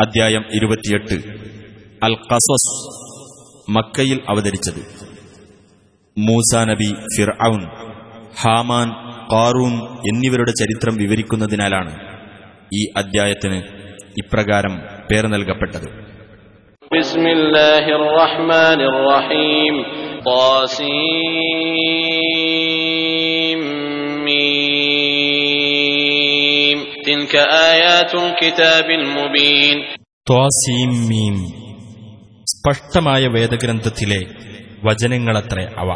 [0.00, 1.14] അദ്ധ്യായം ഇരുപത്തിയെട്ട്.
[2.02, 3.00] അൽ കസസ്
[3.70, 5.10] മക്കയിൽ അവതരിച്ചത്.
[6.18, 7.64] മൂസ നബി ഫിർഔൻ
[8.40, 8.88] ഹാമാൻ
[9.32, 11.96] കാറൂൻ എന്നിവരുടെ ചരിത്രം വിവരിക്കുന്നതിനാലാണ്
[12.74, 13.62] ഈ അദ്ധ്യായത്തിന്
[14.24, 14.78] ഇപ്രകാരം
[15.10, 16.10] പേർ നൽകപ്പെട്ടത്.
[16.96, 18.00] ബിസ്മില്ലാഹിർ
[27.09, 27.33] تلك
[27.71, 29.77] آيات الكتاب المبين
[30.27, 31.35] ത്വാസീം മീം
[32.51, 34.21] സ്പഷ്ടമായ വേദഗ്രന്ഥത്തിലെ
[34.87, 35.89] വചനങ്ങളത്രേ അവ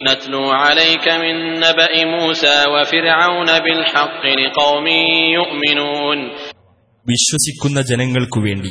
[0.00, 1.34] نتلو عليك من
[1.64, 4.86] نبأ موسى وفرعون بالحق لقوم
[5.36, 6.18] يؤمنون
[7.06, 8.70] വിശ്വസിക്കുന്ന ജനങ്ങൾക്കു വേണ്ടി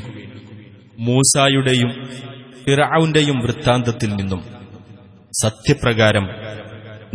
[1.07, 1.91] മൂസായുടെയും
[2.63, 4.41] ഫിറൌന്റെയും വൃത്താന്തത്തിൽ നിന്നും
[5.33, 6.25] സത്യപ്രകാരം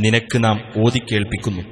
[0.05, 1.63] നിനക്ക് നാം ഓതിക്കേൾപ്പിക്കുന്നു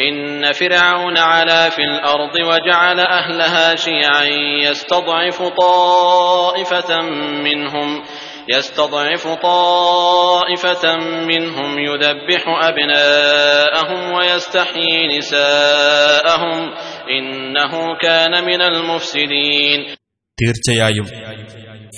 [0.00, 4.24] إن فرعون علا في الأرض وجعل أهلها شيعا
[4.62, 7.00] يستضعف طائفة
[7.42, 8.02] منهم
[8.48, 10.84] يستضعف طائفة
[11.24, 16.60] منهم يذبح أبناءهم ويستحيي نساءهم
[17.10, 19.80] إنه كان من المفسدين
[20.38, 21.06] തീർച്ചയായും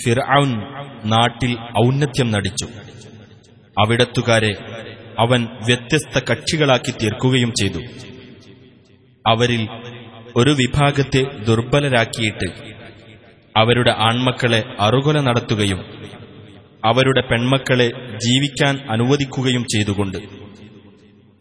[0.01, 0.51] ഫിർഔൻ
[1.13, 2.67] നാട്ടിൽ ഔന്നത്യം നടിച്ചു
[3.77, 4.53] അവിടത്തുകാരെ
[5.20, 7.80] അവൻ വ്യത്യസ്ത കക്ഷികളാക്കി തീർക്കുകയും ചെയ്തു.
[9.26, 9.68] അവരിൽ
[10.36, 12.48] ഒരു വിഭാഗത്തെ ദുർബലരാക്കിയിട്ട്
[13.58, 15.80] അവരുടെ ആൺമക്കളെ അറുകൊല നടത്തുകയും
[16.86, 17.88] അവരുടെ പെൺമക്കളെ
[18.26, 20.18] ജീവിക്കാൻ അനുവദിക്കുകയും ചെയ്തുകൊണ്ട്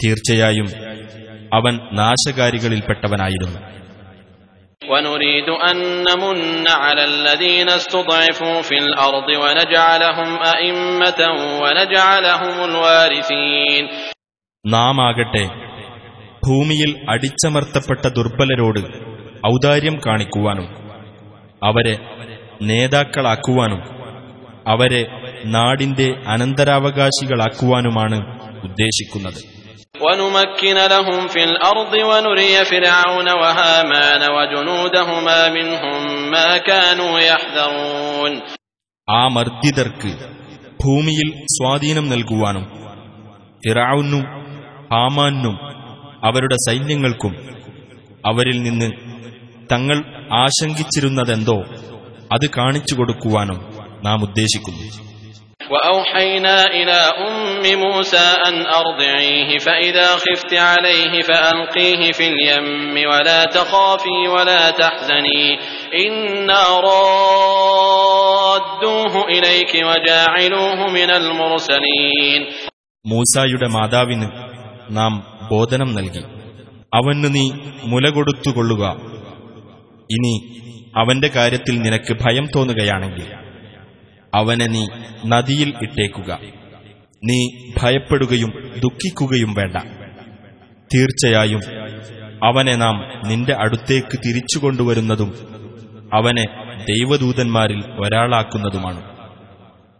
[0.04, 0.69] തീർച്ചയായും
[1.54, 3.58] അവൻ നാശകാരികളിൽപ്പെട്ടവനായിരുന്നു.
[4.81, 6.38] ونريد أن نمن
[6.75, 11.21] على الذين استضعفوا في الأرض ونجعلهم أئمة
[11.61, 13.83] ونجعلهم الوارثين
[14.66, 15.44] നാം ആകട്ടെ
[16.44, 18.81] ഭൂമിയിൽ അടിച്ചമർത്തപ്പെട്ട ദുർബലരോട്
[19.47, 20.67] ഔദാര്യം കാണിക്കുവാനും
[21.61, 21.95] അവരെ
[22.69, 23.81] നേതാക്കളാക്കുവാനും
[24.66, 25.02] അവരെ
[25.55, 28.17] നാടിന്റെ അനന്തരാവകാശികളാക്കുവാനുമാണ്
[28.67, 29.39] ഉദ്ദേശിക്കുന്നത്
[30.01, 36.00] ونمكن لهم في الأرض ونري فرعون وهامان وجنودهما منهم
[36.31, 38.34] ما كانوا يحذرون
[39.07, 40.12] ആ മർദ്ദിതർക്ക്
[40.79, 42.66] ഭൂമിയിൽ സ്വാധീനം നൽകുവാനും
[43.63, 44.23] ഫിറാവുനും
[44.91, 45.56] ഹാമാനും
[46.23, 47.34] അവരുടെ സൈന്യങ്ങൾക്കും
[48.23, 48.89] അവരിൽ നിന്ന്
[49.72, 49.97] തങ്ങൾ
[50.41, 51.57] ആശങ്കിച്ചിരുന്നതെന്തോ
[52.34, 53.59] അത് കാണിച്ചു കൊടുക്കുവാനും
[54.03, 54.85] നാം ഉദ്ദേശിക്കുന്നു
[55.72, 57.35] وأوحينا إلى أم
[57.79, 65.45] موسى أن أرضعيه فإذا خفت عليه فألقيه في اليم ولا تخافي ولا تحزني
[65.97, 66.63] إنا
[68.01, 72.41] رادوه إليك وجاعلوه من المرسلين
[73.06, 74.28] മൂസായുടെ മാതാവിന്
[74.89, 75.13] നാം
[75.51, 76.23] ബോധനം നൽകി
[76.94, 77.45] അവന് നീ
[77.84, 78.84] മുല കൊടുത്തുകൊള്ളുക
[80.09, 80.34] ഇനി
[81.01, 83.28] അവന്റെ കാര്യത്തിൽ നിനക്ക് ഭയം തോന്നുകയാണെങ്കിൽ
[84.35, 84.84] അവനെ നീ
[85.34, 86.29] നദിയിൽ ഇട്ടേക്കുക
[87.23, 87.39] നീ
[87.79, 88.51] ഭയപ്പെടുകയും
[88.84, 89.78] ദുഃഖിക്കുകയും വേണ്ട
[90.91, 91.63] തീർച്ചയായും
[92.47, 92.95] അവനെ നാം
[93.29, 95.31] നിന്റെ അടുത്തേക്ക് തിരിച്ചു കൊണ്ടുവരുന്നതും
[96.17, 96.45] അവനെ
[96.91, 99.01] ദൈവദൂതന്മാരിൽ ഒരാളാക്കുന്നതുമാണ്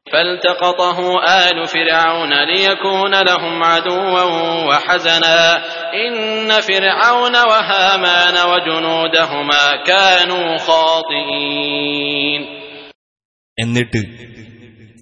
[0.07, 0.97] فالتقطه
[1.41, 4.23] آل فرعون ليكون لهم عدوا
[4.69, 5.39] وحزنا
[5.95, 6.13] إن
[6.62, 12.41] فرعون وهامان وجنودهما كانوا خاطئين
[13.59, 14.00] എന്നിട്ട്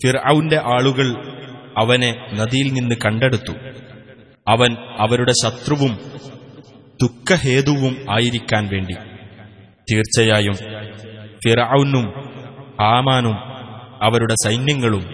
[0.03, 1.35] ഫിർഔന്റെ ആളുകൾ
[1.79, 3.53] അവനെ നദിയിൽ നിന്ന് കണ്ടെടുത്തു.
[4.49, 5.99] അവൻ അവരുടെ ശത്രുവും
[7.03, 8.95] ദുഃഖഹേതുവും ആയിരിക്കാൻ വേണ്ടി.
[9.93, 10.55] തീർച്ചയായും
[11.45, 12.07] ഫിറൌനും
[12.81, 13.35] ആമാനും
[14.05, 15.05] അവരുടെ സൈന്യങ്ങളും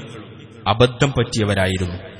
[0.69, 2.19] അബദ്ധം പറ്റിയവരായിരുന്നു.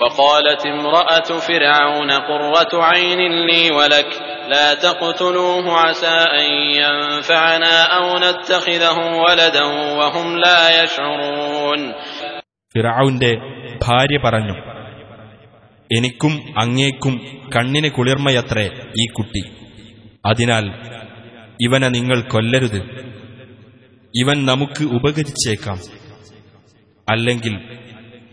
[0.00, 4.10] وقالت امرأة فرعون قرة عين لي ولك
[4.48, 6.46] لا تقتلوه عسى أن
[6.76, 9.64] ينفعنا أو نتخذه ولدا
[9.98, 11.80] وهم لا يشعرون
[12.74, 13.30] ഫിറൌന്റെ
[13.84, 14.56] ഭാര്യ പറഞ്ഞു
[15.90, 17.14] എനിക്കും അങ്ങേക്കും
[17.54, 18.66] കണ്ണിന് കുളിർമയത്രേ
[19.02, 19.42] ഈ കുട്ടി
[20.24, 20.66] അതിനാൽ
[21.60, 22.80] ഇവനെ നിങ്ങൾ കൊല്ലരുത്
[24.14, 25.78] ഇവൻ നമുക്ക് ഉപകരിച്ചേക്കാം
[27.08, 27.54] അല്ലെങ്കിൽ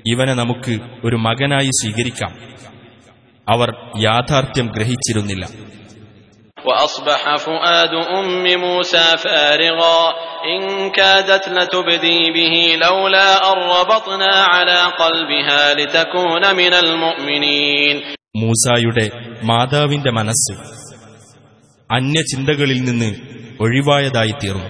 [0.06, 0.74] ഇവനെ നമുക്ക്
[1.04, 2.34] ഒരു മകനായി സ്വീകരിക്കാം
[3.48, 3.70] അവർ
[4.08, 5.46] യാഥാർത്ഥ്യം ഗ്രഹിച്ചിരുന്നില്ല
[6.66, 8.28] وأصبح فؤاد أم
[8.60, 10.00] موسى فارغا
[10.46, 10.62] إن
[10.92, 17.96] كادت لتبدي به لولا أن ربطنا على قلبها لتكون من المؤمنين
[18.42, 19.06] മൂസായുടെ
[19.44, 20.54] മാതാവിന്റെ മനസ്സ്
[21.90, 23.10] അന്യചിന്തകളിൽ നിന്ന്
[23.60, 24.70] ഒഴിവായതായി തീർന്നു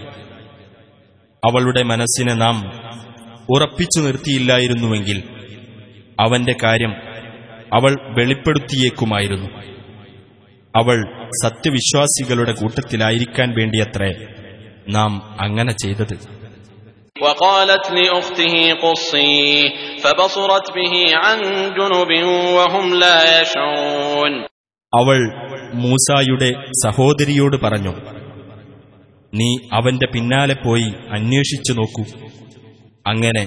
[1.43, 2.55] അവളുടെ മനസ്സിനെ നാം
[3.49, 5.17] ഉറപ്പിച്ചു നിർത്തിയില്ലായിരുന്നുവെങ്കിൽ
[6.17, 6.93] അവന്റെ കാര്യം
[7.77, 9.49] അവൾ വെളിപ്പെടുത്തിയേക്കുമായിരുന്നു
[10.73, 10.97] അവൾ
[11.57, 14.11] സത്യവിശ്വാസികളുടെ കൂട്ടത്തിലായിരിക്കാൻ വേണ്ടിയത്രേ
[14.97, 15.11] നാം
[15.45, 16.15] അങ്ങനെ ചെയ്തത്
[17.15, 19.65] وقالت لأخته قصيه
[19.97, 21.37] فبصرت به عن
[21.77, 22.11] جنب
[22.57, 24.33] وهم لا يشعرون
[24.93, 25.19] അവൾ
[25.83, 26.49] മൂസായുടെ
[26.85, 27.93] സഹോദരിയോട് പറഞ്ഞു
[29.33, 32.03] നീ അവന്റെ പിന്നാലെ പോയി അന്വേഷിച്ചു നോക്കൂ
[33.05, 33.43] അങ്ങനെ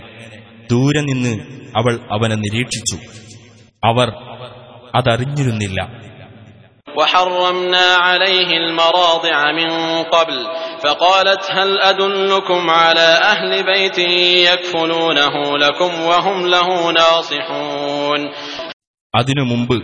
[0.70, 1.32] ദൂരെ നിന്ന്
[1.76, 2.96] അവൾ അവനെ നിരീക്ഷിച്ചു
[3.82, 4.08] അവർ
[4.94, 5.80] അതറിഞ്ഞിരുന്നില്ല
[6.96, 9.70] وحرمنا عليه المراضع من
[10.06, 10.38] قبل
[10.80, 13.98] فقالت هل أدلكم على أهل بيت
[14.48, 18.20] يكفلونه لكم وهم له ناصحون
[19.14, 19.76] അതിനു മുമ്പ്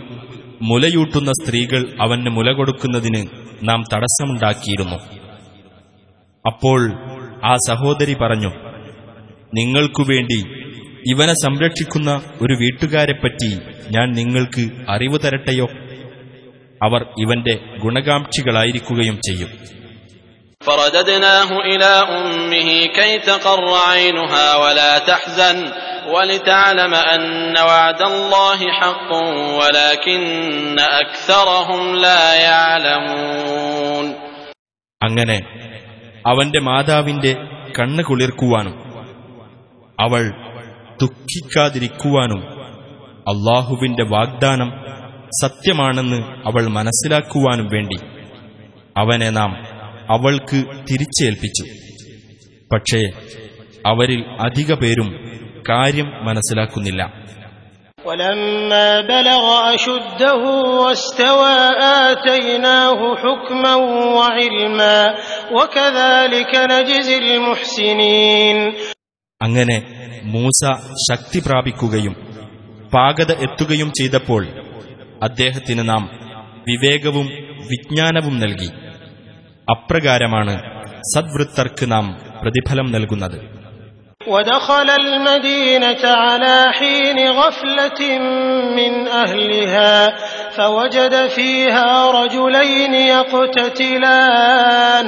[0.61, 3.21] മുലയൂട്ടുന്ന സ്ത്രീകൾ അവന് മുല കൊടുക്കുന്നതിന്
[3.61, 4.97] നാം തടസ്സമുണ്ടാക്കിയിരുന്നു
[6.45, 6.79] അപ്പോൾ
[7.43, 8.51] ആ സഹോദരി പറഞ്ഞു
[9.53, 10.39] നിങ്ങൾക്കുവേണ്ടി
[11.11, 12.09] ഇവനെ സംരക്ഷിക്കുന്ന
[12.41, 13.51] ഒരു വീട്ടുകാരെപ്പറ്റി
[13.91, 15.67] ഞാൻ നിങ്ങൾക്ക് അറിവ് തരട്ടെയോ
[16.81, 19.51] അവർ ഇവന്റെ ഗുണകാംക്ഷികളായിരിക്കുകയും ചെയ്യും
[20.61, 25.57] فرددناه إلى أمه كي تقر عينها ولا تحزن
[26.07, 27.23] ولتعلم أن
[27.61, 29.09] وعد الله حق
[29.59, 30.21] ولكن
[31.01, 34.05] أكثرهم لا يعلمون
[35.01, 35.37] അങ്ങനെ
[36.25, 37.31] അവന്റെ മാതാവിന്റെ
[37.77, 38.75] കണ്ണ് കുളിർക്കുവാനും
[40.01, 40.23] അവൾ
[41.01, 42.41] ദുഃഖിക്കാതിരിക്കുവാനും
[43.31, 44.69] അള്ളാഹുവിന്റെ വാഗ്ദാനം
[45.41, 46.19] സത്യമാണെന്ന്
[46.49, 47.97] അവൾ മനസ്സിലാക്കുവാനും വേണ്ടി
[48.95, 49.51] അവനെ നാം
[50.15, 50.59] അവൾക്ക്
[50.89, 51.65] തിരിച്ചേൽപ്പിച്ചു
[52.71, 53.01] പക്ഷേ
[53.85, 55.09] അവരിൽ അധിക പേരും
[55.71, 57.01] കാര്യം മനസ്സിലാക്കുന്നില്ല
[58.05, 59.43] ولما بلغ
[59.75, 60.43] أشده
[60.81, 61.55] واستوى
[62.03, 63.73] آتيناه حكما
[64.15, 64.97] وعلما
[65.51, 68.57] وكذلك نجزي المحسنين
[69.41, 69.77] അങ്ങനെ
[70.33, 70.61] മൂസ
[71.05, 72.15] ശക്തി പ്രാപിക്കുകയും
[72.93, 74.43] പാകത എത്തുകയും ചെയ്തപ്പോൾ
[75.27, 76.03] അദ്ദേഹത്തിന് നാം
[76.67, 77.27] വിവേകവും
[77.69, 78.69] വിജ്ഞാനവും നൽകി
[79.67, 80.55] അപ്രകാരമാണ്
[81.13, 82.07] സദ്വൃത്തർക്ക് നാം
[82.41, 83.39] പ്രതിഫലം നൽകുന്നത്
[84.27, 87.99] ودخل المدينة على حين غفلة
[88.71, 89.93] من أهلها
[90.51, 92.93] فوجد فيها رجلين
[93.97, 95.07] يقتتلان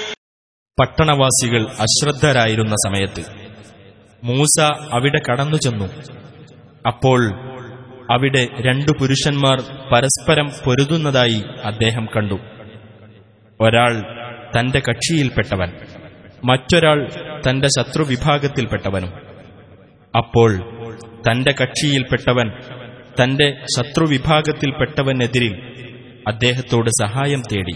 [0.79, 3.23] പട്ടണവാസികൾ അശ്രദ്ധരായിരുന്ന സമയത്ത്
[4.23, 4.55] മൂസ
[4.91, 5.87] അവിടെ കടന്നു ചെന്നു.
[6.87, 7.21] അപ്പോൾ
[8.13, 9.57] അവിടെ രണ്ടു പുരുഷന്മാർ
[9.93, 12.37] പരസ്പരം പൊരുതുന്നതായി അദ്ദേഹം കണ്ടു.
[13.59, 13.93] ഒരാൾ
[14.55, 15.69] തന്റെ കക്ഷിയിൽപ്പെട്ടവൻ
[16.43, 16.99] മറ്റൊരാൾ
[17.49, 19.11] തന്റെ ശത്രുവിഭാഗത്തിൽപ്പെട്ടവനും
[20.13, 20.51] അപ്പോൾ
[21.27, 22.49] തന്റെ കക്ഷിയിൽപ്പെട്ടവൻ
[23.19, 23.47] തന്റെ
[23.77, 25.55] ശത്രുവിഭാഗത്തിൽപ്പെട്ടവനെതിരിൽ
[26.27, 27.75] അദ്ദേഹത്തോട് സഹായം തേടി.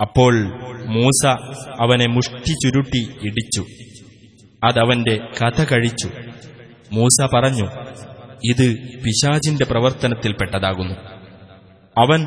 [0.00, 0.34] അപ്പോൾ
[0.94, 1.22] മൂസ
[1.82, 3.62] അവനെ മുഷ്ടി ചുരുട്ടി ഇടിച്ചു
[4.62, 6.08] അതവന്റെ കഥ കഴിച്ചു
[6.92, 7.66] മൂസ പറഞ്ഞു
[8.50, 8.66] ഇത്
[9.04, 10.96] പിശാചിന്റെ പ്രവർത്തനത്തിൽപ്പെട്ടതാകുന്നു
[11.96, 12.20] അവൻ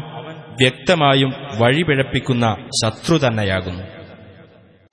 [0.60, 1.32] വ്യക്തമായും
[1.62, 2.46] വഴിപിഴപ്പിക്കുന്ന
[2.82, 3.84] ശത്രു തന്നെയാകുന്നു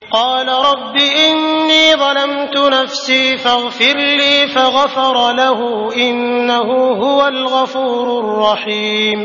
[0.01, 5.59] قال رب إني ظلمت نفسي فاغفر لي فغفر له
[5.99, 6.67] إنه
[7.03, 9.19] هو الغفور الرحيم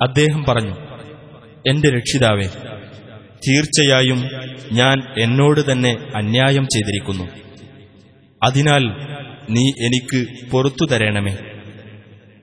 [0.00, 0.74] അദ്ദേഹം പറഞ്ഞു
[1.68, 2.46] എന്റെ രക്ഷിതാവേ
[3.46, 4.20] തീർച്ചയായും
[4.78, 5.90] ഞാൻ എന്നോട് തന്നെ
[6.20, 7.26] അന്യായം ചെയ്തിരിക്കുന്നു
[8.42, 8.84] അതിനാൽ
[9.54, 11.34] നീ എനിക്ക് പൊറത്തു തരണമേ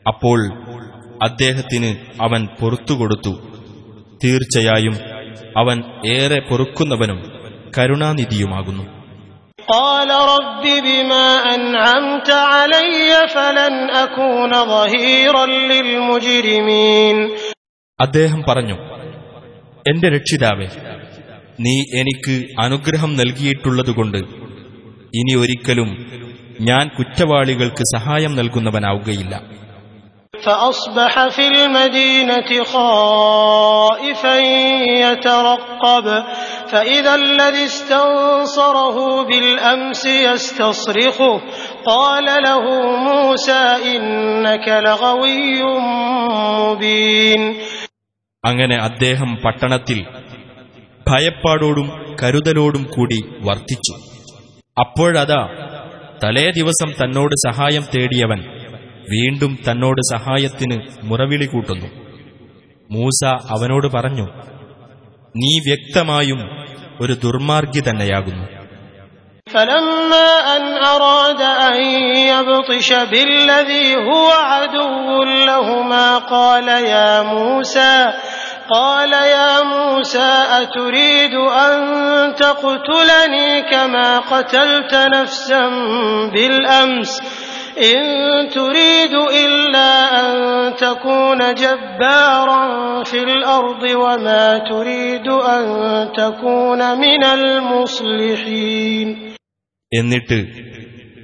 [0.05, 0.39] അപ്പോൾ
[1.27, 3.33] അദ്ദേഹത്തിന് അവൻ പൊറത്തുകൊടുത്തു
[4.23, 4.95] തീർച്ചയായും
[5.62, 5.77] അവൻ
[6.15, 7.21] ഏറെ പൊറുക്കുന്നവനും
[7.77, 8.85] കരുണാനിധിയുമാകുന്നു
[9.69, 12.91] قال رب بما أنعمت علي
[13.27, 17.17] فلن أكون ظهيرا للمجرمين
[18.00, 18.75] അദ്ദേഹം പറഞ്ഞു
[19.89, 20.67] എന്റെ രക്ഷിതാവേ
[21.59, 24.21] നീ എനിക്ക് അനുഗ്രഹം നൽകിയിട്ടുള്ളതുകൊണ്ട്
[25.13, 25.89] ഇനി ഒരിക്കലും
[26.62, 29.35] ഞാൻ കുറ്റവാളികൾക്ക് സഹായം നൽകുന്നവനാവുകയില്ല
[30.43, 34.38] فأصبح في المدينة خائفا
[35.00, 36.05] يترقب
[36.67, 41.41] فإذا الذي استنصره بالأمس يستصرخه
[41.85, 42.63] قال له
[43.01, 43.63] موسى
[43.95, 45.63] إنك لغوي
[46.59, 47.41] مبين
[48.47, 50.00] അങ്ങനെ അദ്ദേഹം പട്ടണത്തിൽ
[51.07, 51.88] ഭയപ്പാടോടും
[52.21, 53.95] കരുതലോടും കൂടി വർത്തിച്ചു
[54.77, 55.41] അപ്പോഴതാ
[56.23, 58.41] തലേ ദിവസം തന്നോട് സഹായം തേടിയവൻ
[59.13, 61.89] വീണ്ടും തന്നോട് സഹായത്തിന് മുറവിളി കൂട്ടുന്നു
[62.89, 63.21] മൂസ
[63.53, 64.27] അവനോട് പറഞ്ഞു
[65.35, 66.41] നീ വ്യക്തമായും
[67.03, 68.45] ഒരു ദുർമാർഗി തന്നെയാകുന്നു
[69.47, 71.77] فلما أن أراد أن
[72.27, 74.88] يبطش بالذي هو عدو
[75.41, 77.95] لهما قال يا موسى
[78.69, 81.33] قال يا موسى أتريد
[81.63, 81.75] أن
[82.35, 85.63] تقتلني كما قتلت نفسا
[86.27, 87.12] بالأمس
[87.85, 88.03] إن
[88.50, 90.29] تريد إلا أن
[90.75, 92.63] تكون جبارا
[93.03, 95.63] في الأرض وما تريد أن
[96.13, 99.07] تكون من المصلحين
[99.91, 100.38] എന്നിട്ട്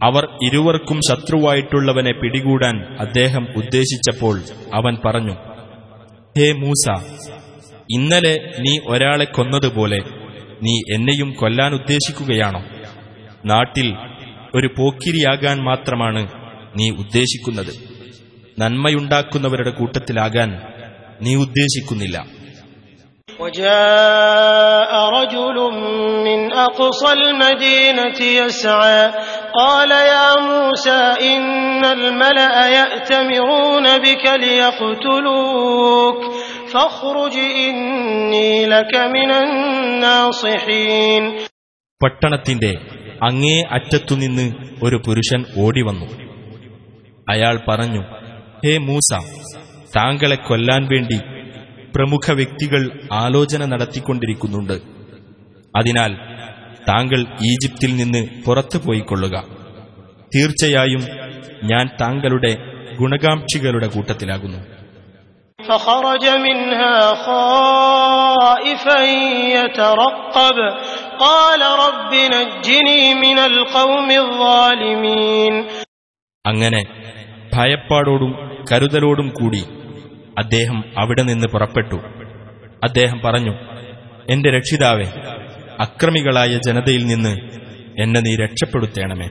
[0.01, 4.35] അവർ ഇരുവർക്കും ശത്രുവായിട്ടുള്ളവനെ പിടികൂടാൻ അദ്ദേഹം ഉദ്ദേശിച്ചപ്പോൾ
[4.73, 5.35] അവൻ പറഞ്ഞു
[6.35, 6.85] ഹേ മൂസ
[7.90, 10.00] ഇന്നലെ നീ ഒരാളെ കൊന്നതുപോലെ
[10.62, 12.64] നീ എന്നെയും കൊല്ലാൻ ഉദ്ദേശിക്കുകയാണോ?
[13.44, 13.94] നാട്ടിൽ
[14.54, 16.28] ഒരു പോക്കിരിയാകാൻ മാത്രമാണ്
[16.76, 17.74] നീ ഉദ്ദേശിക്കുന്നത്.
[18.58, 20.60] നന്മയുണ്ടാക്കുന്നവരുടെ കൂട്ടത്തിലാകാൻ
[21.22, 22.43] നീ ഉദ്ദേശിക്കുന്നില്ല.
[23.39, 25.57] وجاء رجل
[26.23, 29.01] من أقصى المدينة يسعى
[29.55, 36.19] قال يا موسى إن الملأ يأتمرون بك ليقتلوك
[36.73, 41.23] فاخرج إني لك من الناصحين
[42.01, 42.71] പട്ടണത്തിന്റെ
[43.27, 44.45] അങ്ങേ അറ്റത്തുനിന്ന്
[44.85, 46.07] ഒരു പുരുഷൻ ഓടിവന്നു
[47.27, 48.01] അയാൾ പറഞ്ഞു
[48.63, 49.09] ഹേ മൂസ
[49.95, 51.17] താങ്കളെ കൊല്ലാൻ വേണ്ടി
[51.93, 52.81] പ്രമുഖ വ്യക്തികൾ
[53.19, 54.75] ആലോചന നടത്തിക്കൊണ്ടിരിക്കുന്നുണ്ട്
[55.73, 56.11] അതിനാൽ
[56.89, 59.35] താങ്കൾ ഈജിപ്തിൽ നിന്ന് പുറത്തു പോയിക്കൊള്ളുക
[60.35, 61.03] തീർച്ചയായും
[61.71, 62.51] ഞാൻ താങ്കളുടെ
[62.99, 64.61] ഗുണകാംക്ഷികളുടെ കൂട്ടത്തിലാകുന്നു
[65.59, 66.95] فخرج منها
[67.25, 68.99] خائفا
[69.55, 70.57] يترقب
[71.19, 75.53] قال رب نجني من القوم الظالمين
[76.45, 76.81] അങ്ങനെ
[77.53, 78.31] ഭയപ്പാടോടും
[78.69, 79.61] കരുതലോടും കൂടി
[80.41, 81.97] അദ്ദേഹം അവിടെ നിന്ന് പുറപ്പെട്ടു
[82.87, 83.53] അദ്ദേഹം പറഞ്ഞു
[84.33, 85.07] എന്റെ രക്ഷിതാവെ
[85.85, 87.33] അക്രമികളായ ജനതയിൽ നിന്ന്
[88.03, 89.29] എന്നെ നീ രക്ഷപ്പെടുത്തേണമേ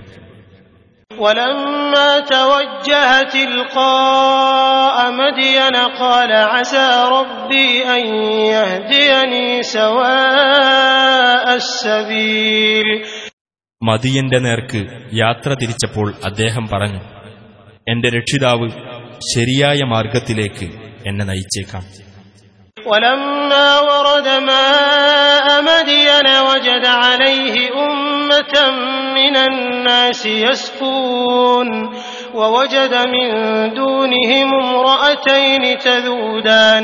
[1.10, 8.02] ولما توجه تلقاء مدين قال عسى ربي أن
[8.48, 12.88] يهديني سواء السبيل
[13.82, 14.80] മദിയന്റെ നേർക്ക്
[15.14, 17.00] യാത്ര തിരിച്ചപ്പോൾ അദ്ദേഹം പറഞ്ഞു
[17.86, 18.66] എന്റെ രക്ഷിതാവ്
[19.28, 20.66] ശരിയായ മാർഗത്തിലേക്ക്
[21.06, 21.84] എന്നെ നയിച്ചേക്കാം
[22.86, 27.54] ولما ورد ماء مدين وجد عليه
[27.86, 28.54] أمة
[29.14, 31.68] من الناس يسقون
[32.34, 33.28] ووجد من
[33.74, 36.82] دونهم امرأتين تذودان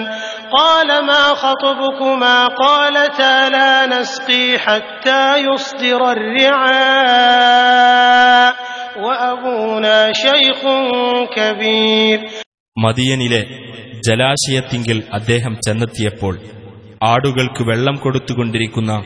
[0.59, 7.75] قال ما خطبكما قالتا لا نسقي حتى يصدر الرعاء
[9.03, 10.61] وأبونا شيخ
[11.37, 12.21] كبير
[12.84, 13.42] മദിയനിലെ
[14.08, 16.40] ജലാശയത്തിങ്കിൽ അദ്ദേഹം ചെന്നെത്തിയപ്പോൾ
[17.04, 19.04] ആടുകൾക്ക് വെള്ളം കൊടുത്തുകൊണ്ടിരിക്കുന്ന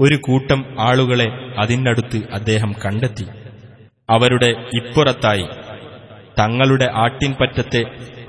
[0.00, 1.26] ഒരു കൂട്ടം ആളുകളെ
[1.58, 3.26] അതിനടുത്ത് അദ്ദേഹം കണ്ടെത്തി.
[4.10, 5.46] അവരുടെ ഇപ്പുറത്തായി
[6.38, 7.82] തങ്ങളുടെ ആട്ടിൻപറ്റത്തെ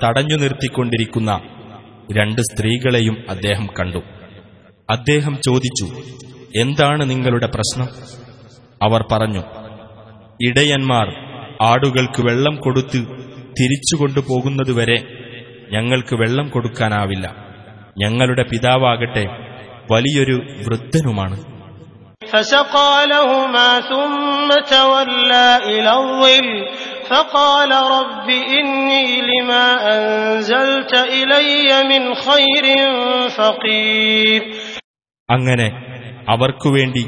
[0.04, 1.40] തടഞ്ഞു നിർത്തിക്കൊണ്ടിരിക്കുന്ന
[2.16, 4.02] രണ്ട് സ്ത്രീകളെയും അദ്ദേഹം കണ്ടു.
[4.90, 5.86] അദ്ദേഹം ചോദിച്ചു
[6.60, 7.88] എന്താണ് നിങ്ങളുടെ പ്രശ്നം?
[8.82, 9.42] അവർ പറഞ്ഞു
[10.48, 11.06] ഇടയന്മാർ
[11.62, 13.00] ആടുകൾക്ക് വെള്ളം കൊടുത്ത്
[13.57, 14.97] തിരിച്ചുകൊണ്ടുപോകുന്നതുവരെ
[15.71, 17.25] ഞങ്ങൾക്ക് വെള്ളം കൊടുക്കാനാവില്ല
[17.97, 19.25] ഞങ്ങളുടെ പിതാവാകട്ടെ
[19.91, 21.37] വലിയൊരു വൃദ്ധനുമാണ്
[22.23, 26.49] فسقى لهما ثم تولى إلى الظل
[27.09, 31.49] فقال رب إني لما أنزلت إلي
[31.91, 32.65] من خير
[33.37, 34.41] فقير
[35.29, 35.67] അങ്ങനെ
[36.27, 37.03] അവർക്കുവേണ്ടി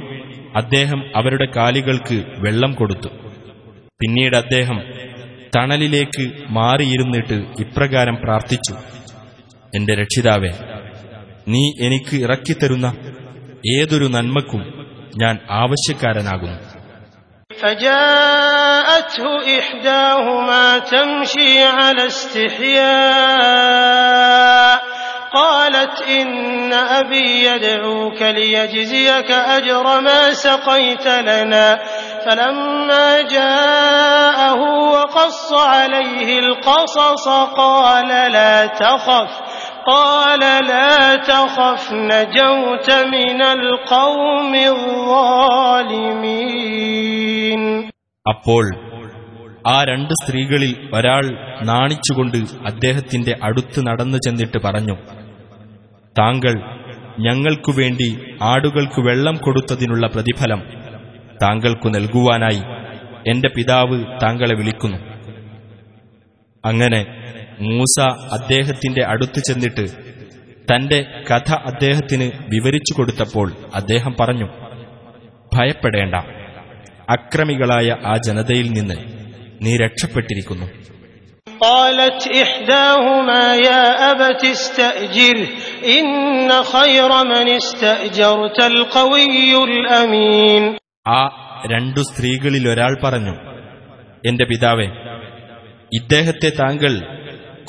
[0.56, 3.10] അദ്ദേഹം അവരുടെ കാലുകൾക്ക് വെള്ളം കൊടുത്തു
[4.00, 4.78] പിന്നീട് അദ്ദേഹം
[5.56, 8.76] തണലിലേക്ക് മാറിയിരുന്നിട്ട് ഇപ്രകാരം പ്രാർത്ഥിച്ചു
[9.78, 10.52] എന്റെ രക്ഷിതാവേ
[11.48, 12.88] നീ എനിക്ക് ഇറക്കിത്തരുന്ന
[13.74, 14.64] ഏതൊരു നന്മക്കും
[15.18, 16.60] ഞാൻ ആവശ്യക്കാരനാകുന്നു
[17.52, 19.26] فجاءته
[19.60, 22.04] إحداهما تمشي على
[23.76, 24.77] استحياء
[25.34, 31.80] قالت إن أبي يدعوك ليجزيك أجر ما سقيت لنا
[32.26, 34.60] فلما جاءه
[34.90, 37.26] وقص عليه القصص
[37.58, 39.30] قال لا تخف
[39.88, 44.56] قال لا تخف نجوت من القوم
[46.44, 47.64] الظالمين
[48.26, 48.66] അപ്പോൾ
[49.66, 51.26] ആ രണ്ട് സ്ത്രീകളിൽ ഒരാൾ
[51.70, 52.38] നാണിച്ചുകൊണ്ട്
[52.70, 54.96] അദ്ദേഹത്തിന്റെ അടുത്ത് നടന്നു ചെന്നിട്ട് പറഞ്ഞു
[56.19, 56.55] താങ്കൾ
[57.19, 60.61] ഞങ്ങൾക്കു വേണ്ടി ആടുകൾക്ക് വെള്ളം കൊടുത്തതിനുള്ള പ്രതിഫലം
[61.43, 62.63] താങ്കൾക്കു നൽകുവാനായി
[63.31, 64.99] എന്റെ പിതാവ് താങ്കളെ വിളിക്കുന്നു.
[66.65, 67.07] അങ്ങനെ
[67.61, 68.01] മൂസ
[68.33, 69.87] അദ്ദേഹത്തിന്റെ അടുത്തു ചെന്നിട്ട്
[70.71, 74.49] തന്റെ കഥ അദ്ദേഹത്തിന് വിവരിച്ചു കൊടുത്തപ്പോൾ അദ്ദേഹം പറഞ്ഞു
[75.55, 76.15] ഭയപ്പെടേണ്ട.
[77.11, 78.95] അക്രമികളായ ആ ജനതയിൽ നിന്ന്
[79.63, 80.67] നീ രക്ഷപ്പെട്ടിരിക്കുന്നു.
[81.62, 85.48] قالت إحداهما يا أبت استأجره
[85.90, 86.06] إن
[86.66, 90.64] خير من استأجرت القوي الأمين
[91.12, 91.22] ആ
[91.72, 93.34] രണ്ടു സ്ത്രീകളിൽ ഒരാൾ പറഞ്ഞു
[94.24, 94.88] എന്റെ പിതാവേ
[95.92, 96.94] ഇദ്ദേഹത്തെ താങ്കൾ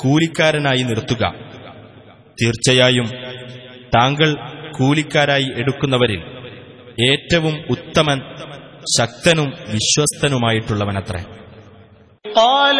[0.01, 1.23] കൂലിക്കാരനായി നിർത്തുക
[2.37, 3.07] തീർച്ചയായും
[3.95, 4.29] താങ്കൾ
[4.77, 6.21] കൂലിക്കാരായി എടുക്കുന്നവരിൽ
[7.05, 8.19] ഏറ്റവും ഉത്തമൻ
[8.95, 11.23] ശക്തനും വിശ്വസ്തനുമായിട്ടുള്ളവനത്രേ
[12.25, 12.79] قال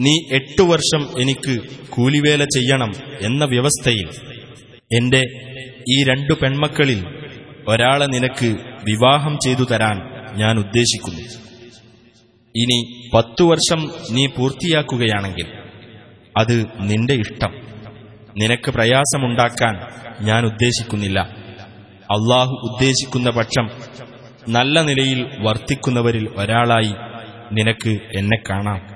[0.00, 1.60] നീ എട്ടു വർഷം എനിക്ക്
[1.90, 4.08] കൂലിവേല ചെയ്യണം എന്ന വ്യവസ്ഥയിൽ
[4.92, 5.22] എന്റെ
[5.88, 7.04] ഈ രണ്ടു പെൺമക്കളിൽ
[7.68, 9.96] ഒരാളെ നിനക്ക് വിവാഹം ചെയ്തു തരാൻ
[10.36, 11.20] ഞാൻ ഉദ്ദേശിക്കുന്നു.
[12.56, 15.46] ഇനി പത്തു വർഷം നീ പൂർത്തിയാക്കുകയാണെങ്കിൽ
[16.38, 17.54] അത് നിന്റെ ഇഷ്ടം.
[18.36, 19.80] നിനക്ക് പ്രയാസമുണ്ടാക്കാൻ
[20.24, 21.20] ഞാൻ ഉദ്ദേശിക്കുന്നില്ല.
[22.10, 23.70] അള്ളാഹു ഉദ്ദേശിക്കുന്ന പക്ഷം
[24.48, 26.94] നല്ല നിലയിൽ വർത്തിക്കുന്നവരിൽ ഒരാളായി
[27.52, 28.93] നിനക്ക് എന്നെ കാണാം.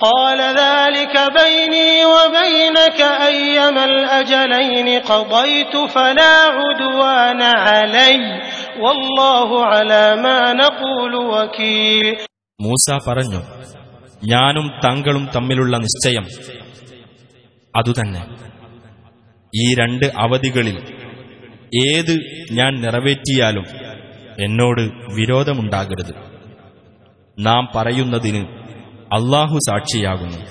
[0.00, 8.18] قال ذلك بيني وبينك أيما الأجلين قضيت فلا عدوان علي
[8.78, 12.06] والله على ما نقول وكيل
[12.60, 13.40] മൂസ പറഞ്ഞു
[14.26, 16.26] ഞാനും താങ്കളും തമ്മിലുള്ള നിശ്ചയം
[17.74, 18.22] അതുതന്നെ
[19.52, 20.76] ഈ രണ്ട് അവധികളിൽ
[21.86, 22.14] ഏത്
[22.58, 23.66] ഞാൻ നിറവേറ്റിയാലും
[24.38, 24.82] എന്നോട്
[25.18, 26.12] വിരോധമുണ്ടാകരുത്
[27.38, 28.42] നാം പറയുന്നതിന്
[29.10, 30.42] അള്ളാഹു സാക്ഷിയാകുന്നു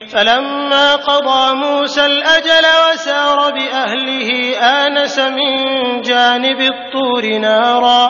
[0.00, 4.30] فلما قضى موسى الأجل وسار بأهله
[4.82, 5.52] آنس من
[6.02, 8.02] جانب الطور نارا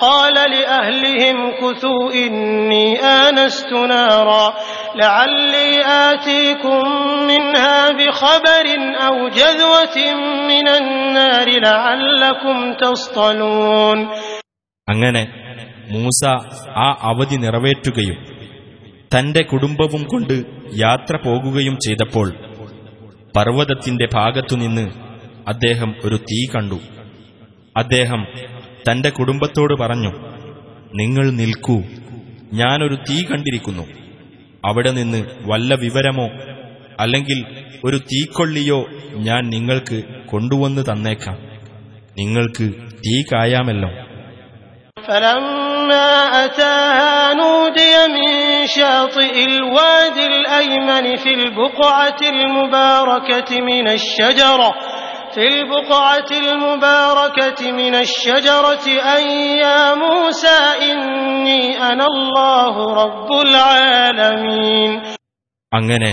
[0.00, 2.86] قال لأهلهم كثوا إني
[3.20, 4.46] آنست نارا
[4.94, 5.70] لعلي
[6.06, 6.82] آتيكم
[7.26, 8.66] منها بخبر
[9.06, 9.96] أو جذوة
[10.48, 13.98] من النار لعلكم تصطلون
[14.88, 15.22] അങ്ങനെ
[15.94, 16.22] മൂസ
[16.78, 18.18] ആ അവധി നിറവേറ്റുകയും
[19.15, 22.33] തന്റെ കുടുംബവും കൊണ്ട് യാത്ര പോകുകയും ചെയ്തപ്പോൾ
[23.35, 24.91] പർവതത്തിന്റെ ഭാഗത്തുനിന്ന്
[25.47, 26.79] അദ്ദേഹം ഒരു തീ കണ്ടു.
[27.77, 28.27] അദ്ദേഹം
[28.91, 30.11] തന്റെ കുടുംബത്തോട് പറഞ്ഞു
[30.95, 31.83] നിങ്ങൾ നിൽക്കൂ
[32.53, 33.83] ഞാനൊരു തീ കണ്ടിരിക്കുന്നു.
[34.65, 36.29] അവിടെ നിന്ന് വല്ല വിവരമോ
[36.99, 37.45] അല്ലെങ്കിൽ
[37.83, 41.37] ഒരു തീക്കൊള്ളിയോ ഞാൻ നിങ്ങൾക്ക് കൊണ്ടുവന്ന് തന്നേക്കാം.
[42.17, 43.89] നിങ്ങൾക്ക് തീ കായാമല്ലോ.
[45.84, 48.30] فلما أتاها نودي من
[48.66, 54.70] شاطئ الوادي الأيمن في البقعة المباركة من الشجرة
[55.34, 59.22] في البقعة المباركة من الشجرة أن
[59.64, 60.58] يا موسى
[60.92, 64.92] إني أنا الله رب العالمين
[65.72, 66.10] അങ്ങനെ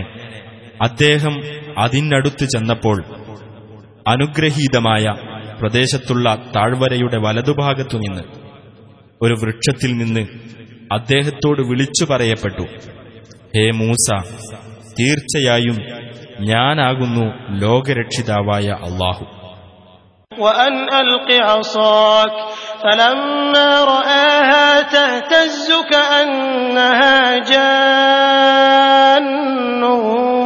[0.82, 1.36] അദ്ദേഹം
[1.78, 2.98] അതിനടുത്ത് ചെന്നപ്പോൾ
[4.08, 5.06] അനുഗ്രഹീതമായ
[5.62, 8.24] പ്രദേശത്തുള്ള താഴ്വരയുടെ വലതുഭാഗത്തുനിന്ന്
[9.22, 10.24] ഒരു വൃക്ഷത്തിൽ നിന്ന്
[10.98, 12.66] അദ്ദേഹത്തോട് വിളിച്ചു പറയപ്പെട്ടു
[13.56, 14.08] ഹേ മൂസ
[15.00, 15.80] തീർച്ചയായും
[16.52, 17.26] ഞാനാകുന്നു
[17.64, 19.26] ലോകരക്ഷിതാവായ അള്ളാഹു
[20.32, 22.34] وأن ألق عصاك
[22.84, 27.16] فلما رآها تهتز كأنها
[27.52, 29.28] جان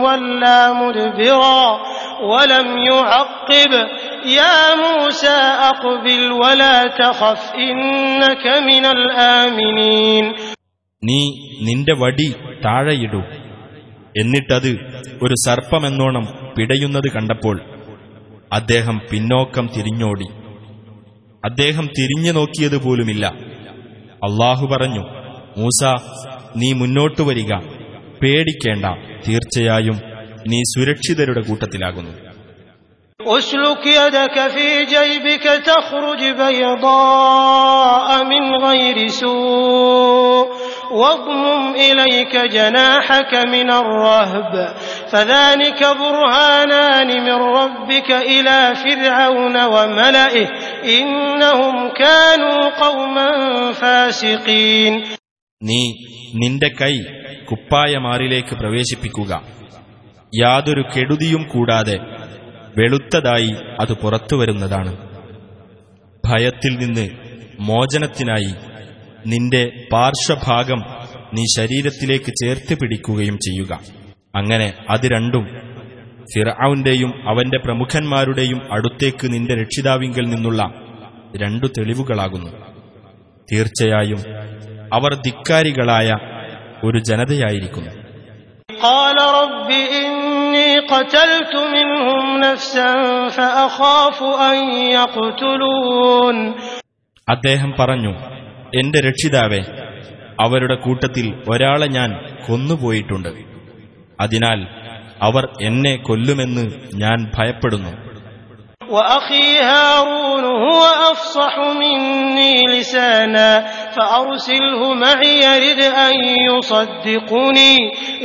[0.02, 1.66] ولا مدبرا
[2.24, 3.72] ولم يعقب
[4.32, 5.40] يا موسى
[5.72, 10.26] أقبل ولا تخف إنك من الآمنين
[11.04, 11.22] നീ
[11.68, 12.26] നിന്റെ വടി
[12.64, 13.22] താഴെയിടൂ
[14.16, 14.72] എന്നിട്ടത്
[15.24, 17.56] ഒരു സർപ്പമെന്നോണം പിടയുന്നത് കണ്ടപ്പോൾ
[18.52, 20.28] അദ്ദേഹം പിന്നോക്കം തിരിഞ്ഞോടി
[21.44, 23.26] അദ്ദേഹം തിരിഞ്ഞു നോക്കിയതുപോലുമില്ല
[24.28, 25.04] അള്ളാഹു പറഞ്ഞു
[25.58, 25.82] മൂസ
[26.62, 27.52] നീ മുന്നോട്ടു വരിക
[28.22, 28.86] പേടിക്കേണ്ട
[29.26, 29.98] തീർച്ചയായും
[30.52, 32.14] നീ സുരക്ഷിതരുടെ കൂട്ടത്തിലാകുന്നു
[33.26, 40.48] اسلك يدك في جيبك تخرج بيضاء من غير سوء
[40.92, 44.54] واضمم إليك جناحك من الرهب
[45.12, 50.48] فذلك برهانان من ربك إلى فرعون وملئه
[50.98, 53.30] إنهم كانوا قوما
[53.72, 54.94] فاسقين
[55.62, 55.82] നീ
[56.34, 56.96] നിന്റെ കൈ
[57.50, 59.32] കുപ്പായമാറിലേക്ക് പ്രവേശിപ്പിക്കുക
[60.34, 61.96] യാതൊരു കെടുതിയും കൂടാതെ
[62.78, 64.92] വെളുത്തതായി അത് പുറത്തുവരുന്നതാണ്
[66.24, 67.08] ഭയത്തിൽ നിന്ന്
[67.62, 68.54] മോചനത്തിനായി
[69.32, 70.80] നിന്റെ പാർശ്വഭാഗം
[71.34, 73.74] നീ ശരീരത്തിലേക്ക് ചേർത്ത് പിടിക്കുകയും ചെയ്യുക
[74.38, 75.46] അങ്ങനെ അത് രണ്ടും
[76.32, 80.62] ഫിർഔന്റെയും അവന്റെ പ്രമുഖന്മാരുടെയും അടുത്തേക്ക് നിന്റെ രക്ഷിതാവിങ്കിൽ നിന്നുള്ള
[81.36, 82.52] രണ്ടു തെളിവുകളാകുന്നു
[83.48, 84.22] തീർച്ചയായും
[84.94, 86.10] അവർ ധിക്കാരികളായ
[86.84, 87.92] ഒരു ജനതയായിരിക്കുന്നു
[88.82, 90.15] قال رب إني
[90.92, 92.92] قتلت منهم نفسا
[93.30, 94.18] فأخاف
[94.50, 94.58] أن
[94.92, 96.36] يقتلون
[97.28, 98.14] അദ്ദേഹം പറഞ്ഞു
[98.74, 99.62] എന്റെ രക്ഷിതാവെ
[100.40, 102.10] അവരുടെ കൂട്ടത്തിൽ ഒരാളെ ഞാൻ
[102.48, 103.32] കൊന്നുപോയിട്ടുണ്ട്
[104.22, 104.60] അതിനാൽ
[105.22, 107.92] അവർ എന്നെ കൊല്ലുമെന്ന് ഞാൻ ഭയപ്പെടുന്നു
[108.90, 113.50] وأخي هارون هو أفصح مني لسانا
[113.92, 116.16] فأرسله معي يرد أن
[116.48, 117.76] يصدقني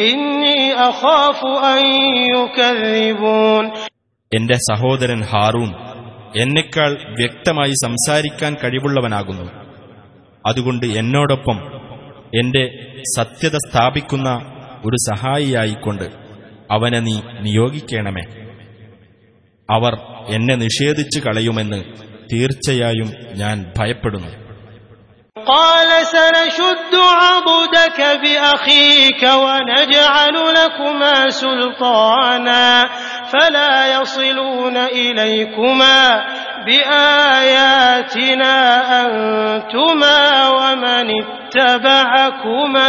[0.03, 1.83] إني أخاف أن
[2.37, 3.65] يكذبون
[4.33, 5.71] എന്റെ സഹോദരൻ ഹാറൂൺ
[6.43, 9.47] എന്നെക്കാൾ വ്യക്തമായി സംസാരിക്കാൻ കഴിവുള്ളവനാകുന്നു
[10.45, 11.59] അതുകൊണ്ട് എന്നോടൊപ്പം
[12.41, 12.63] എന്റെ
[13.15, 14.29] സത്യത സ്ഥാപിക്കുന്ന
[14.87, 16.07] ഒരു സഹായിയായിക്കൊണ്ട്
[16.75, 17.15] അവനെ നീ
[17.47, 18.25] നിയോഗിക്കണമേ
[19.69, 19.95] അവർ
[20.37, 21.81] എന്നെ നിഷേധിച്ചു കളയുമെന്ന്
[22.33, 23.11] തീർച്ചയായും
[23.43, 24.33] ഞാൻ ഭയപ്പെടുന്നു
[25.47, 32.67] قال سنشد عضدك بأخيك ونجعل لكما سلطانا
[33.33, 36.01] فلا يصلون إليكما
[36.67, 38.55] بآياتنا
[39.03, 40.19] أنتما
[40.59, 42.85] ومن اتبعكما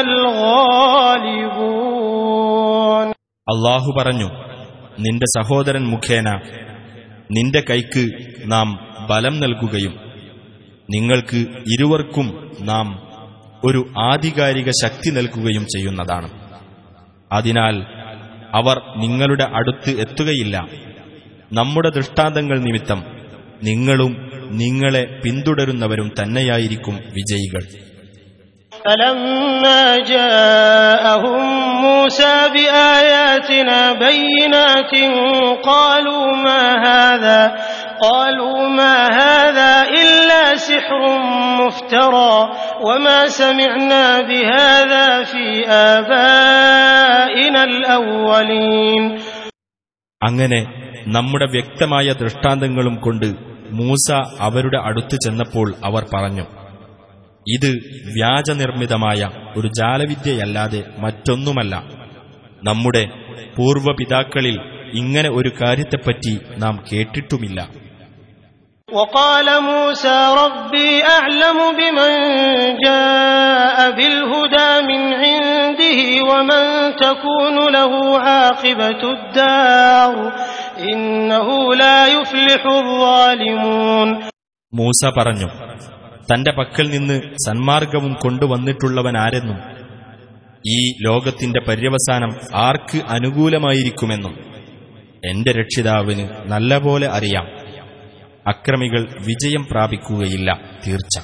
[1.68, 3.08] الغالبون
[3.48, 4.30] അള്ളാഹു പറഞ്ഞു
[5.06, 6.28] നിന്റെ സഹോദരൻ മുഖേന
[7.33, 8.09] നിന്റെ കൈക്ക്
[8.45, 9.93] നാം ബലം നൽകുകയും
[10.91, 11.37] നിങ്ങൾക്ക്
[11.73, 13.13] ഇരുവർക്കും നാം
[13.65, 16.31] ഒരു ആധികാരിക ശക്തി നൽകുകയും ചെയ്യുന്നതാണ്.
[17.33, 17.83] അതിനാൽ
[18.55, 20.69] അവർ നിങ്ങളുടെ അടുത്ത് എത്തുകയില്ല.
[21.53, 23.05] നമ്മുടെ ദൃഷ്ടാന്തങ്ങൾ നിമിത്തം
[23.63, 27.92] നിങ്ങളും നിങ്ങളെ പിന്തുടരുന്നവരും തന്നെയായിരിക്കും വിജയികൾ.
[28.86, 31.42] فلما جاءهم
[31.82, 34.94] موسى بآياتنا بينات
[35.64, 37.42] قالوا ما هذا
[38.02, 41.02] قالوا ما هذا إلا سحر
[41.62, 42.36] مفترى
[42.82, 49.04] وما سمعنا بهذا في آبائنا الأولين
[50.22, 50.60] അങ്ങനെ
[51.08, 53.28] നമ്മുടെ വ്യക്തമായ ദൃഷ്ടാന്തങ്ങളും കൊണ്ട്
[53.72, 54.08] മൂസ
[54.40, 56.46] അവരുടെ അടുത്ത് ചെന്നപ്പോൾ അവർ പറഞ്ഞു
[57.46, 57.70] ഇത്
[58.16, 59.22] വ്യാജനിർമ്മിതമായ
[59.56, 61.76] ഒരു ജാലവിദ്യയല്ലാതെ മറ്റൊന്നുമല്ല
[62.64, 63.04] നമ്മുടെ
[63.58, 64.58] പൂർവപിതാക്കളിൽ
[65.02, 67.60] ഇങ്ങനെ ഒരു കാര്യത്തെപ്പറ്റി നാം കേട്ടിട്ടുമില്ല
[68.90, 72.12] وقال موسى ربي أعلم بمن
[72.80, 76.64] جاء بالهدى من عنده ومن
[76.98, 80.14] تكون له عاقبة الدار
[80.84, 84.10] إنه لا يفلح الظالمون
[84.74, 85.50] മൂസ പറഞ്ഞു
[86.32, 89.60] തന്റെ പക്കൽ നിന്ന് സന്മാർഗവും കൊണ്ടുവന്നിട്ടുള്ളവനാരെന്നും
[90.66, 92.32] ഈ ലോകത്തിന്റെ പര്യവസാനം
[92.64, 94.34] ആർക്ക് അനുകൂലമായിരിക്കുമെന്നും
[95.24, 97.46] എന്റെ രക്ഷിതാവിന് നല്ലപോലെ അറിയാം
[98.46, 100.50] അക്രമികൾ വിജയം പ്രാപിക്കുകയില്ല
[100.86, 101.18] തീർച്ച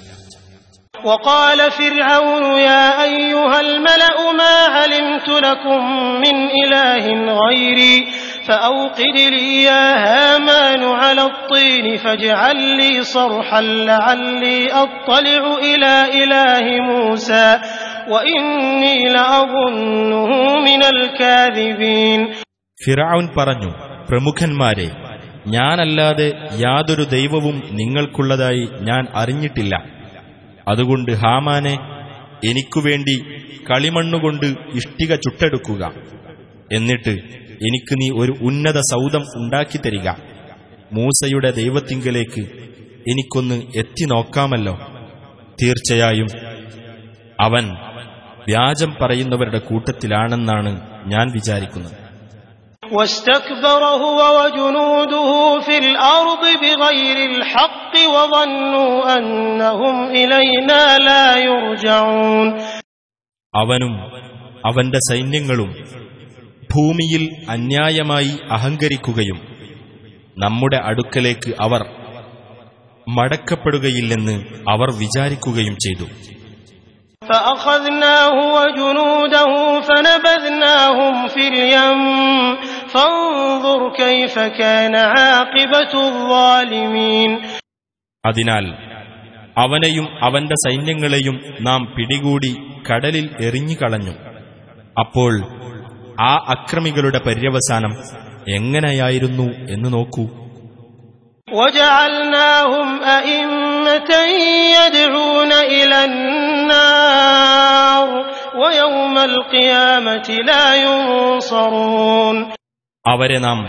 [1.04, 5.82] وقال فرعون يا أيها الملأ ما علمت لكم
[6.24, 7.06] من إله
[7.42, 7.96] غيري
[8.48, 17.48] فأوقد لي يا هامان على الطين فاجعل لي صرحا لعلي أطلع إلى إله موسى
[18.10, 22.22] وإني لأظنه من الكاذبين
[22.78, 23.72] ഫിറൌൻ പറഞ്ഞു
[24.10, 24.88] പ്രമുഖന്മാരെ
[25.48, 26.28] ഞാനല്ലാതെ
[26.64, 29.74] യാതൊരു ദൈവവും നിങ്ങൾക്കുള്ളതായി ഞാൻ അറിഞ്ഞിട്ടില്ല
[30.68, 31.76] അതുകൊണ്ട് ഹാമാനെ
[32.50, 33.16] എനിക്കുവേണ്ടി
[33.70, 34.48] കളിമണ്ണുകൊണ്ട്
[34.80, 35.84] ഇഷ്ടിക ചുട്ടെടുക്കുക
[36.78, 37.14] എന്നിട്ട്
[37.66, 40.08] എനിക്ക് നീ ഒരു ഉന്നത സൗദം ഉണ്ടാക്കിത്തരിക
[40.92, 42.44] മൂസയുടെ ദൈവത്തിങ്കലേക്ക്
[43.12, 44.76] എനിക്കൊന്ന് എത്തി നോക്കാമല്ലോ
[45.62, 46.30] തീർച്ചയായും
[47.40, 47.66] അവൻ
[48.48, 50.74] വ്യാജം പറയുന്നവരുടെ കൂട്ടത്തിലാണെന്നാണ്
[51.14, 51.98] ഞാൻ വിചാരിക്കുന്നത്
[52.84, 62.48] واستكبر هو وجنوده في الأرض بغير الحق وظنوا أنهم إلينا لا يرجعون
[63.54, 63.94] അവനും
[64.64, 65.70] അവന്റെ സൈന്യങ്ങളും
[66.75, 69.39] ഭൂമിയിൽ അന്യായമായി അഹങ്കരിക്കുകയും
[70.39, 71.83] നമ്മുടെ അടുക്കലേക്ക് അവർ
[73.07, 74.37] മടക്കപ്പെടുകയില്ലെന്ന്
[74.69, 76.07] അവർ വിചാരിക്കുകയും ചെയ്തു.
[88.25, 88.67] അതിനാൽ
[89.57, 92.53] അവനെയും അവന്റെ സൈന്യങ്ങളെയും നാം പിടികൂടി
[92.91, 94.15] കടലിൽ എറിഞ്ഞുകളഞ്ഞു.
[95.01, 95.33] അപ്പോൾ
[96.24, 97.94] ആ അക്രമികളുടെ പര്യവസാനം
[98.58, 99.46] എങ്ങനെയായിരുന്നു
[99.76, 100.26] എന്ന് നോക്കൂ
[101.48, 104.12] وجعلناهم أئمة
[104.78, 108.08] يدعون إلى النار
[108.56, 112.54] ويوم القيامة لا ينصرون
[113.06, 113.68] അവരെ നാം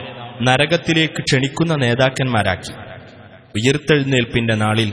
[0.48, 2.72] നരകത്തിലേക്ക് ക്ഷണിക്കുന്ന നേതാക്കന്മാരാക്കി
[3.54, 4.90] ഉയർത്തെഴുന്നേൽപ്പിന്റെ നാളിൽ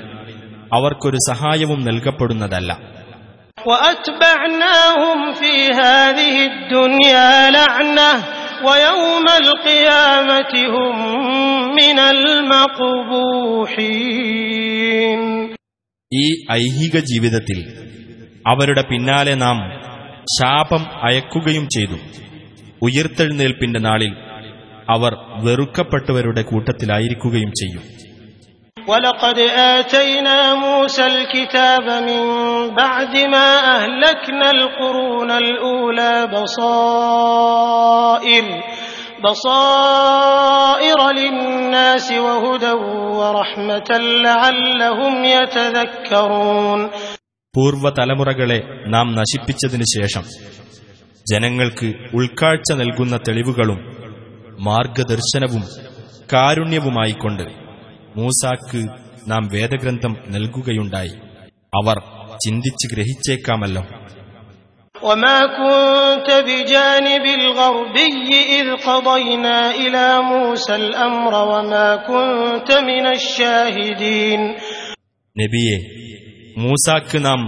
[0.72, 2.95] അവർക്കൊരു സഹായവും നൽകപ്പെടുന്നതല്ല
[3.66, 8.12] وأتبعناهم في هذه الدنيا لعنة
[8.64, 10.96] ويوم القيامة هم
[11.76, 11.98] من
[14.12, 15.22] المقبوحين
[16.12, 16.26] ഈ
[16.58, 17.60] ഐഹിക ജീവിതത്തിൽ
[18.46, 19.58] അവരുടെ പിന്നാലെ നാം
[20.38, 21.98] ശാപം അയക്കുകയും ചെയ്തു
[22.82, 24.12] ഉയർത്തെഴുന്നേൽപ്പിന്റെ നാളിൽ
[24.88, 25.14] അവർ
[25.46, 27.84] വെറുക്കപ്പെട്ടവരുടെ കൂട്ടത്തിലായിരിക്കുകയും ചെയ്യും
[28.88, 29.40] ولقد
[29.78, 32.22] آتينا موسى الكتاب من
[32.76, 37.64] بعد ما أهلكنا القرون الأولى بصائر
[39.24, 42.72] بصائر للناس وهدى
[43.20, 43.90] ورحمة
[44.26, 46.90] لعلهم يتذكرون
[47.54, 50.24] പൂർവ്വതലമുറകളെ നാം നശിപ്പിച്ചതിനു ശേഷം
[51.26, 53.80] ജനങ്ങൾക്ക് ഉൾക്കാഴ്ച നൽകുന്ന തെളിവുകളും
[54.60, 55.64] മാർഗദർശനവും
[56.34, 57.65] കാരുണ്യവുമായിക്കൊണ്ട്
[58.16, 58.82] മൂസാക്ക്
[59.28, 61.14] നാം വേദഗ്രന്ഥം നൽകുകയുണ്ടായി
[61.78, 61.98] അവർ
[62.40, 63.84] ചിന്തിച്ച് ഗ്രഹിച്ചേക്കാമല്ലോ
[64.96, 68.10] وما كنت بجانب الغربي
[68.60, 74.42] إذ قضينا إلى موسى الأمر وما كنت من الشاهدين
[75.36, 75.78] നബിയെ
[76.58, 77.42] മൂസാക്ക് നാം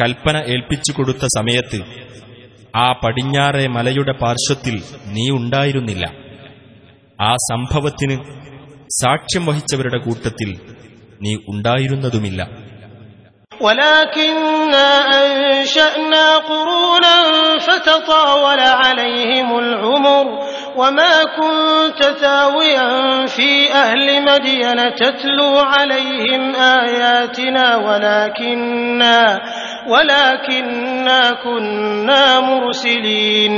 [0.00, 1.78] കൽപ്പന ഏൽപ്പിച്ചു കൊടുത്ത സമയത്ത്
[2.76, 4.76] ആ പടിഞ്ഞാറെ മലയുടെ പാർശ്വത്തിൽ
[5.14, 6.04] നീ ഉണ്ടായിരുന്നില്ല
[7.18, 8.16] ആ സംഭവത്തിന്
[8.98, 10.50] സാക്ഷ്യം വഹിച്ചവരുടെ കൂട്ടത്തിൽ
[11.20, 12.40] നീ ഉണ്ടായിരുന്നതുമില്ല
[13.60, 14.88] ولكنا
[15.20, 17.16] أنشأنا قرونا
[17.58, 20.26] فتطاول عليهم العمر
[20.76, 22.88] وما كنت ثاويا
[23.28, 26.42] في أهل مدين تتلو عليهم
[26.78, 29.18] آياتنا ولكنا
[29.92, 33.52] ولكنا كنا مرسلين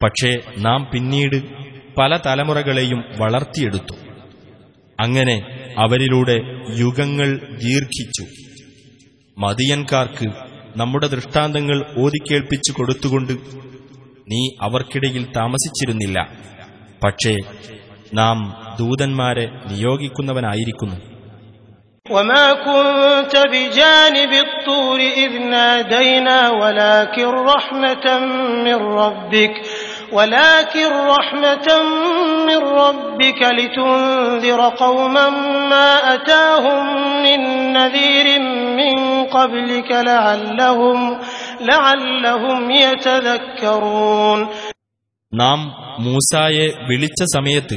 [0.00, 1.36] പക്ഷേ നാം പിന്നീട്
[1.96, 3.94] പല തലമുറകളെയും വളർത്തിയെടുത്തു
[4.98, 5.36] അങ്ങനെ
[5.78, 6.36] അവരിലൂടെ
[6.82, 7.30] യുഗങ്ങൾ
[7.64, 8.24] ദീർഘിച്ചു
[9.36, 10.26] മതിയൻകാർക്ക്
[10.76, 13.34] നമ്മുടെ ദൃഷ്ടാന്തങ്ങൾ ഓതിക്കേൾപ്പിച്ചു കൊടുത്തുകൊണ്ട്
[14.32, 16.18] നീ അവർക്കിടയിൽ താമസിച്ചിരുന്നില്ല
[17.04, 17.34] പക്ഷേ
[18.14, 18.38] നാം
[18.80, 20.98] ദൂതന്മാരെ നിയോഗിക്കുന്നവനായിരിക്കുന്നു
[22.06, 28.06] وما كنت بجانب الطور إذ نادينا ولكن رحمة
[28.64, 29.54] من ربك
[30.12, 31.68] ولكن رحمة
[32.46, 35.26] من ربك لتنذر قوما
[35.70, 36.82] ما أتاهم
[37.22, 37.40] من
[37.72, 38.26] نذير
[38.72, 38.94] من
[39.28, 40.98] قبلك لعلهم
[41.62, 44.40] لعلهم يتذكرون
[45.32, 45.60] നാം
[46.04, 47.76] മൂസായെ വിളിച്ച സമയത്ത്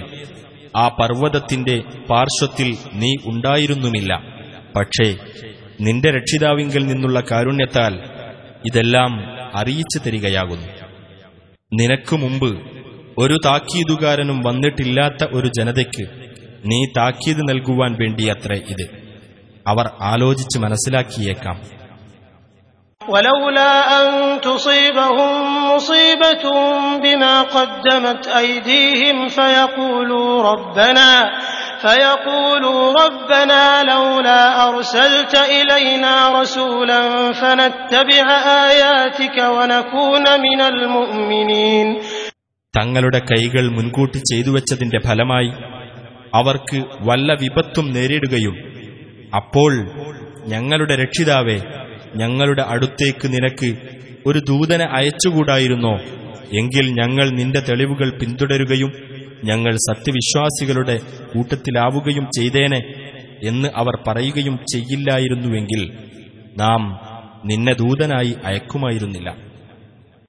[0.76, 1.76] ആ പർവ്വതത്തിന്റെ
[2.10, 2.70] പാർശ്വത്തിൽ
[3.02, 4.12] നീ ഉണ്ടായിരുന്നുമില്ല
[4.76, 5.08] പക്ഷേ
[5.80, 7.94] നിന്റെ രക്ഷിതാവിങ്കിൽ നിന്നുള്ള കാരുണ്യത്താൽ
[8.70, 9.12] ഇതെല്ലാം
[9.60, 10.68] അറിയിച്ചു തരികയാകുന്നു
[11.72, 12.52] നിനക്കു മുമ്പ്
[13.18, 16.06] ഒരു താക്കീതുകാരനും വന്നിട്ടില്ലാത്ത ഒരു ജനതയ്ക്ക്
[16.72, 18.86] നീ താക്കീത് നൽകുവാൻ വേണ്ടിയത്രേ ഇത്
[19.66, 21.58] അവർ ആലോചിച്ച് മനസ്സിലാക്കിയേക്കാം
[23.02, 24.06] ولولا أن
[24.42, 25.32] تصيبهم
[25.72, 26.44] مصيبة
[26.98, 31.10] بما قدمت أيديهم فيقولوا ربنا
[31.82, 37.02] فيقولوا ربنا لولا أرسلت إلينا رسولا
[37.34, 38.26] فنتبع
[38.66, 41.88] آياتك ونكون من المؤمنين
[42.74, 45.50] തങ്ങളുടെ കൈകൾ മുൻകൂട്ടി ചെയ്തുവച്ചതിന്റെ ഫലമായി
[46.34, 48.56] അവർക്ക് വല്ല വിപത്തും നേരിടുകയും
[49.40, 49.72] അപ്പോൾ
[50.48, 51.58] ഞങ്ങളുടെ രക്ഷിതാവേ
[52.16, 53.70] ഞങ്ങളുടെ അടുത്തേക്ക് നിനക്ക്
[54.26, 55.94] ഒരു ദൂതനെ അയച്ചുകൂടായിരുന്നോ
[56.60, 58.92] എങ്കിൽ ഞങ്ങൾ നിന്റെ തെളിവുകൾ പിന്തുടരുകയും
[59.46, 60.96] ഞങ്ങൾ സത്യവിശ്വാസികളുടെ
[61.34, 62.82] കൂട്ടത്തിലാവുകയും ചെയ്തേനെ
[63.44, 65.82] എന്ന് അവർ പറയുകയും ചെയ്യില്ലായിരുന്നുവെങ്കിൽ
[66.58, 66.82] നാം
[67.46, 69.32] നിന്നെ ദൂതനായി അയക്കുമായിരുന്നില്ല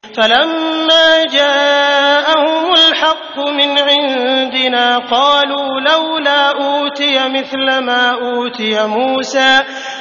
[0.04, 9.52] فلما جاءهم الحق من عندنا قالوا لولا أوتي مثل ما أوتي موسى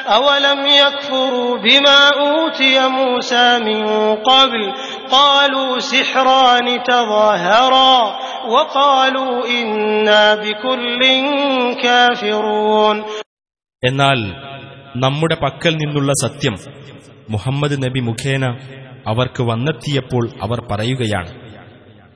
[0.07, 3.81] أولم يكفروا بما أوتي موسى من
[4.23, 4.62] قبل
[5.12, 7.95] قالوا سحران تظاهرا
[8.47, 11.01] وقالوا إنا بكل
[11.77, 12.97] كافرون
[13.84, 14.19] എന്നാൽ
[15.03, 16.55] നമ്മുടെ പക്കൽ നിന്നുള്ള സത്യം
[17.29, 18.43] മുഹമ്മദ് നബി മുഖേന
[19.10, 21.31] അവർക്ക് വന്നെത്തിയപ്പോൾ അവർ പറയുകയാണ്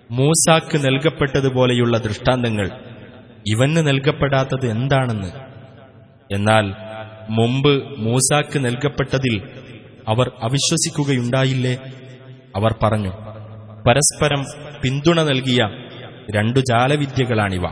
[0.10, 2.68] മൂസാക്ക് നൽകപ്പെട്ടതുപോലെയുള്ള ദൃഷ്ടാന്തങ്ങൾ
[3.46, 5.32] ഇവന് നൽകപ്പെടാത്തത് എന്താണെന്ന്
[6.30, 6.66] എന്നാൽ
[7.38, 7.74] മുമ്പ്
[8.06, 9.36] മൂസാക്ക് നൽകപ്പെട്ടതിൽ
[10.08, 11.76] അവർ അവിശ്വസിക്കുകയുണ്ടായില്ലേ
[12.56, 13.14] അവർ പറഞ്ഞു
[13.88, 14.42] പരസ്പരം
[14.84, 15.62] പിന്തുണ നൽകിയ
[16.36, 17.66] രണ്ടു ജാലവിദ്യകളാണിവ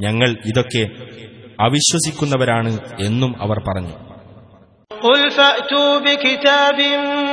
[0.00, 0.84] ഞങ്ങൾ ഇതൊക്കെ
[1.66, 2.72] അവിശ്വസിക്കുന്നവരാണ്
[3.06, 3.96] എന്നും അവർ പറഞ്ഞു
[4.90, 6.78] قل فأتوا بكتاب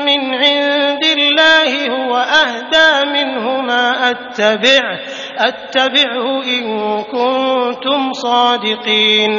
[0.07, 4.95] من عند الله هو أهدى منهما أتبعه
[5.41, 6.63] أتبعه إن
[7.07, 9.31] كنتم صادقين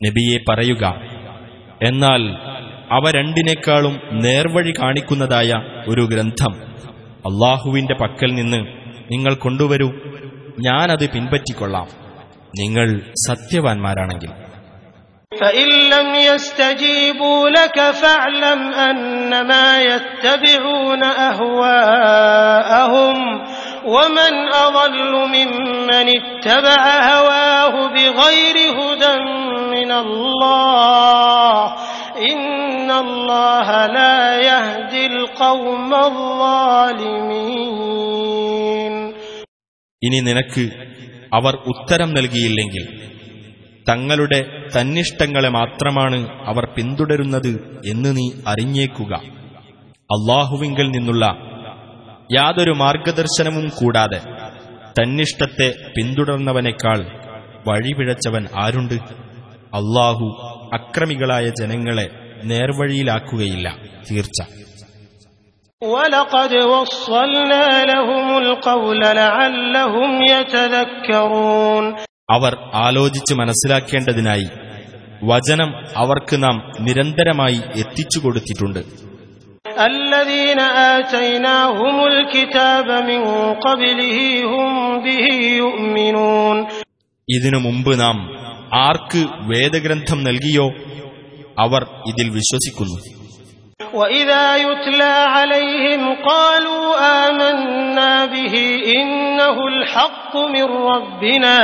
[0.00, 0.84] നബിയെ പറയുക
[1.86, 2.22] എന്നാൽ
[2.90, 5.50] അവ രണ്ടിനേക്കാളും നേർവഴി കാണിക്കുന്നതായ
[5.92, 6.54] ഒരു ഗ്രന്ഥം
[7.24, 8.60] അള്ളാഹുവിന്റെ പക്കൽ നിന്ന്
[9.12, 9.88] നിങ്ങൾ കൊണ്ടുവരൂ
[10.66, 11.88] ഞാനത് പിൻപറ്റിക്കൊള്ളാം
[12.54, 12.88] നിങ്ങൾ
[13.26, 14.32] സത്യവാൻമാരാണെങ്കിൽ
[15.32, 21.02] فإن لم يستجيبوا لك فاعلم أنما يتبعون
[22.02, 23.16] أهواءهم
[23.86, 24.96] ومن أضل
[25.28, 29.14] ممن اتبع هواه بغير هدى
[29.74, 31.56] من الله
[32.32, 35.90] إن الله لا يهدي القوم
[37.62, 38.94] الظالمين
[40.02, 40.62] ഇനി നിനക്ക്
[41.32, 42.84] അവർ ഉത്തരം നൽകിയില്ലെങ്കിൽ
[43.86, 44.40] തങ്ങളുടെ
[44.74, 46.18] തന്നിഷ്ടങ്ങളെ മാത്രമാണ്
[46.50, 47.52] അവർ പിന്തുടരുന്നത്
[47.92, 49.12] എന്ന് നീ അറിഞ്ഞേക്കുക
[50.10, 51.24] അള്ളാഹുവിങ്കിൽ നിന്നുള്ള
[52.31, 54.21] യാതൊരു മാർഗദർശനവും കൂടാതെ
[55.01, 57.05] തന്നിഷ്ടത്തെ പിന്തുടർന്നവനേക്കാൾ
[57.67, 58.93] വഴിപിഴച്ചവൻ ആരുണ്ട്?
[59.73, 60.25] അള്ളാഹു
[60.73, 62.09] അക്രമികളായ ജനങ്ങളെ
[62.43, 63.77] നേർവഴിയിലാക്കുകയില്ല.
[64.11, 64.41] തീർച്ച.
[72.31, 74.47] അവർ ആലോചിച്ച് മനസ്സിലാക്കേണ്ടതിനായി
[75.23, 79.06] വചനം അവർക്ക് നാം നിരന്തരമായി എത്തിച്ചു കൊടുത്തിട്ടുണ്ട്.
[79.88, 80.60] الذين
[80.94, 83.20] آتيناهم الكتاب من
[83.56, 84.70] قبله هم
[85.04, 85.26] به
[85.62, 86.56] يؤمنون
[87.28, 88.16] ഇതിനു മുമ്പ് നാം
[88.86, 90.66] ആർക്ക് വേദഗ്രന്ഥം നൽകിയോ
[91.64, 92.98] അവർ ഇതിൽ വിശ്വസിക്കുന്നു
[93.94, 96.86] وإذا يتلى عليهم قالوا
[97.22, 98.54] آمنا به
[98.96, 101.56] إنه الحق من ربنا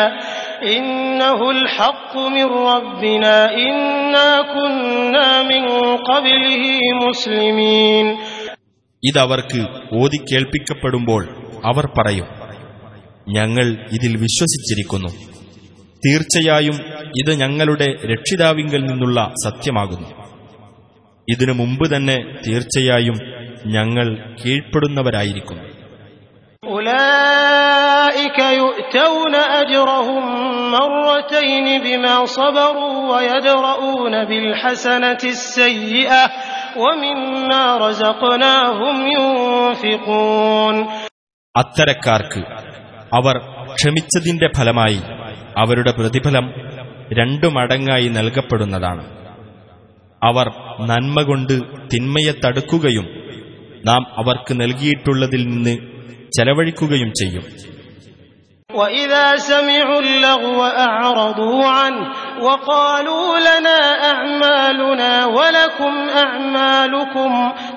[9.06, 11.28] ഇതവർക്ക് ഓതി കേൾപ്പിക്കപ്പെടുമ്പോൾ
[11.65, 12.26] അവർ പറയും
[13.30, 15.08] ഞങ്ങൾ ഇതിൽ വിശ്വസിച്ചിരിക്കുന്നു.
[16.08, 16.76] തീർച്ചയായും
[17.15, 20.10] ഇത് ഞങ്ങളുടെ രക്ഷിതാവിങ്കിൽ നിന്നുള്ള സത്യമാകുന്നു.
[21.30, 23.15] ഇതിനു മുമ്പ് തന്നെ തീർച്ചയായും
[23.65, 25.63] ഞങ്ങൾ കീഴ്പ്പെടുന്നവരായിരിക്കുന്നു.
[26.73, 27.62] ഉലാ
[28.33, 30.24] أولئك يؤتون أجرهم
[30.72, 36.22] مرتين بما صبروا ويدرؤون بالحسنة السيئة
[36.76, 40.76] ومما رزقناهم ينفقون
[41.54, 42.40] അത്തരക്കാർക്ക്
[43.12, 43.37] അവർ
[43.72, 44.98] ക്ഷമിച്ചതിന്റെ ഫലമായി
[45.62, 46.46] അവരുടെ പ്രതിഫലം
[47.18, 49.04] രണ്ടു മടങ്ങായി നൽകപ്പെടുന്നതാണ്
[50.22, 50.46] അവർ
[50.90, 51.54] നന്മ കൊണ്ട്
[51.92, 53.07] തിന്മയെ തടുക്കുകയും
[53.88, 55.74] നാം അവർക്ക് നൽകിയിട്ടുള്ളതിൽ നിന്ന്
[56.37, 57.44] ചെലവഴിക്കുകയും ചെയ്യും
[58.72, 62.02] وإذا سمعوا اللغو أعرضوا عنه
[62.40, 67.33] وقالوا لنا أعمالنا ولكم أعمالكم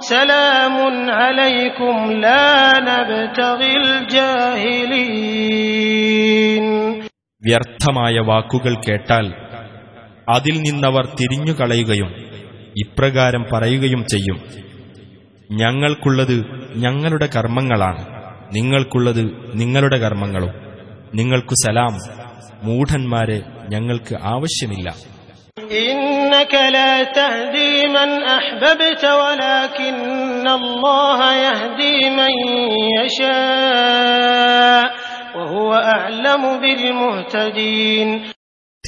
[0.08, 0.76] سلام
[1.12, 2.50] عليكم لا
[2.82, 3.74] نبتغي
[5.32, 6.66] الجاهلين
[7.42, 9.26] വ്യർത്ഥമായ വാക്കുകൾ കേട്ടാൽ
[10.28, 12.10] അതിൽ നിന്നവർ തിരിഞ്ഞുകളയുകയും
[12.76, 14.38] ഇപ്രകാരം പറയുകയും ചെയ്യും
[15.50, 16.36] ഞങ്ങൾക്കുള്ളത്
[16.84, 18.04] ഞങ്ങളുടെ കർമ്മങ്ങളാണ്
[18.54, 19.24] നിങ്ങൾക്കുള്ളത്
[19.62, 20.52] നിങ്ങളുടെ കർമ്മങ്ങളും
[21.15, 21.99] നിങ്ങൾക്കു സലാം.
[22.63, 24.95] മൂഢന്മാരെ ഞങ്ങൾക്ക് ആവശ്യമില്ല.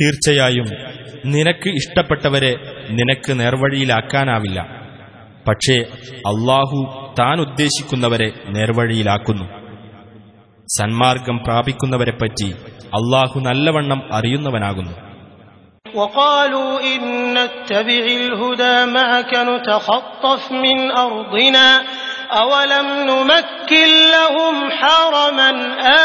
[0.00, 0.66] തീർച്ചയായും
[1.26, 2.56] നിനക്ക് ഇഷ്ടപ്പെട്ടവരെ
[2.90, 4.60] നിനക്ക് നേർവഴിയിലാക്കാനാവില്ല.
[5.48, 5.82] പക്ഷേ
[6.16, 9.57] അള്ളാഹു താൻ ഉദ്ദേശിക്കുന്നവരെ നേർവഴിയിലാക്കുന്നു.
[10.69, 12.49] സന്മാർഗം പ്രാപിക്കുന്നവരെപ്പറ്റി
[12.99, 14.93] അള്ളാഹു നല്ലവണ്ണം അറിയുന്നവനാകുന്നു
[15.95, 17.01] وقالوا إن
[17.33, 21.67] نتبع الهدى معك نتخطف من أرضنا
[22.33, 25.49] أولم نمكن لهم حرما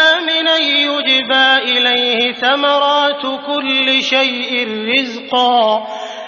[0.08, 4.52] آمنا يجبى إليه ثمرات كل شيء
[4.92, 5.86] رزقا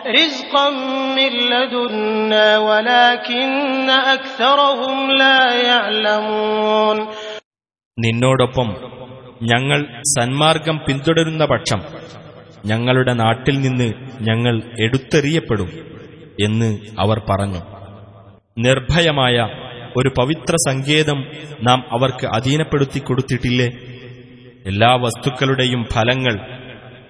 [0.08, 0.70] رزقا
[1.16, 6.98] من لدنا ولكن أكثرهم لا يعلمون
[7.99, 8.75] നിന്നോടൊപ്പം
[9.43, 11.81] ഞങ്ങൾ സന്മാർഗം പിന്തുടരുന്ന പക്ഷം
[12.65, 15.69] ഞങ്ങളുടെ നാട്ടിൽ നിന്ന് ഞങ്ങൾ എടുത്തെറിയപ്പെടും
[16.45, 17.59] എന്ന് അവർ പറഞ്ഞു.
[18.57, 19.47] നിർഭയമായ
[19.97, 21.23] ഒരു പവിത്ര സങ്കേതം
[21.63, 23.67] നാം അവർക്ക് അധീനപ്പെടുത്തി കൊടുത്തിട്ടില്ലേ?
[24.65, 26.39] എല്ലാ വസ്തുക്കളുടെയും ഫലങ്ങൾ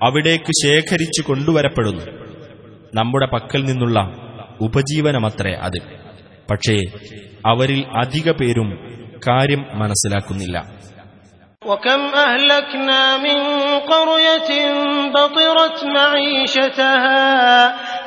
[0.03, 2.05] അവിടേക്ക് ശേഖരിച്ചു കൊണ്ടുവരപ്പെടുന്നു.
[2.95, 4.15] നമ്മുടെ പക്കൽ നിന്നുള്ള
[4.61, 5.81] ഉപജീവനമത്രേ അത്.
[6.51, 6.81] പക്ഷേ
[7.45, 8.84] അവരിൽ അധിക പേരും
[9.26, 10.56] കാര്യം മനസ്സിലാക്കുന്നില്ല
[11.62, 13.38] وكم أهلكنا من
[13.86, 14.50] قرية
[15.10, 17.22] بطرت معيشتها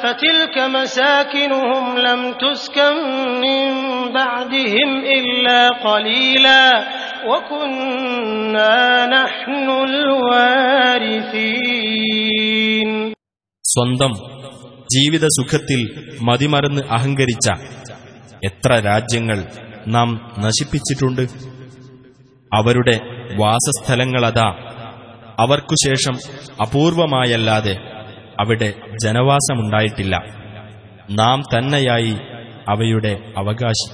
[0.04, 2.96] فتلك مساكنهم لم تسكن
[3.42, 3.64] من
[4.14, 6.64] بعدهم إلا قليلا
[7.28, 8.76] وكنا
[9.08, 9.68] نحن
[11.94, 12.90] الوارثين
[13.66, 14.12] സ്വന്തം
[14.88, 15.82] ജീവിത സുഖത്തിൽ
[16.28, 17.48] മതിമറന്ന് അഹങ്കരിച്ച
[18.42, 19.40] എത്ര രാജ്യങ്ങൾ
[19.88, 21.24] നാം നശിപ്പിച്ചിട്ടുണ്ട്
[22.52, 22.96] അവരുടെ
[23.38, 24.48] വാസസ്ഥലങ്ങളതാ
[25.44, 26.16] അവർക്കുശേഷം
[26.64, 27.76] അപൂർവമായല്ലാതെ
[28.40, 28.70] അവിടെ
[29.04, 30.16] ജനവാസമുണ്ടായിട്ടില്ല
[31.22, 32.16] നാം തന്നെയായി
[32.70, 33.88] അവയുടെ അവകാശി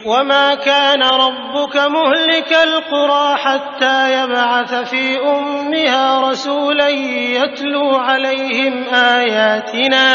[0.00, 6.88] وما كان ربك مهلك القرى حتى يبعث في أمها رسولا
[7.34, 10.06] يتلو عليهم آياتنا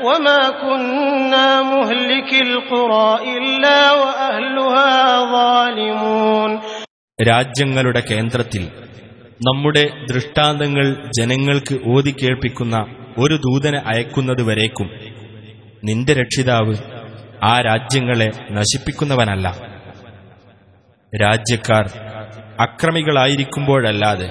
[0.00, 4.92] وما كنا مهلك القرى إلا وأهلها
[5.34, 6.50] ظالمون
[7.18, 8.62] രാജ്യങ്ങളുടെ കേന്ദ്രത്തിൽ
[9.40, 10.86] നമ്മുടെ ദൃഷ്ടാന്തങ്ങൾ
[11.18, 12.76] ജനങ്ങൾക്ക് ഓതി കേൾപ്പിക്കുന്ന
[13.18, 14.88] ഒരു ദൂതനെ അയക്കുന്നതുവരേക്കും
[15.84, 16.74] നിന്റെ രക്ഷിതാവ്
[17.44, 18.28] ആ രാജ്യങ്ങളെ
[18.58, 19.46] നശിപ്പിക്കുന്നവനല്ല
[21.12, 21.86] രാജ്യക്കാർ
[22.66, 24.28] അക്രമികളായിരിക്കുമ്പോഴല്ലാതെ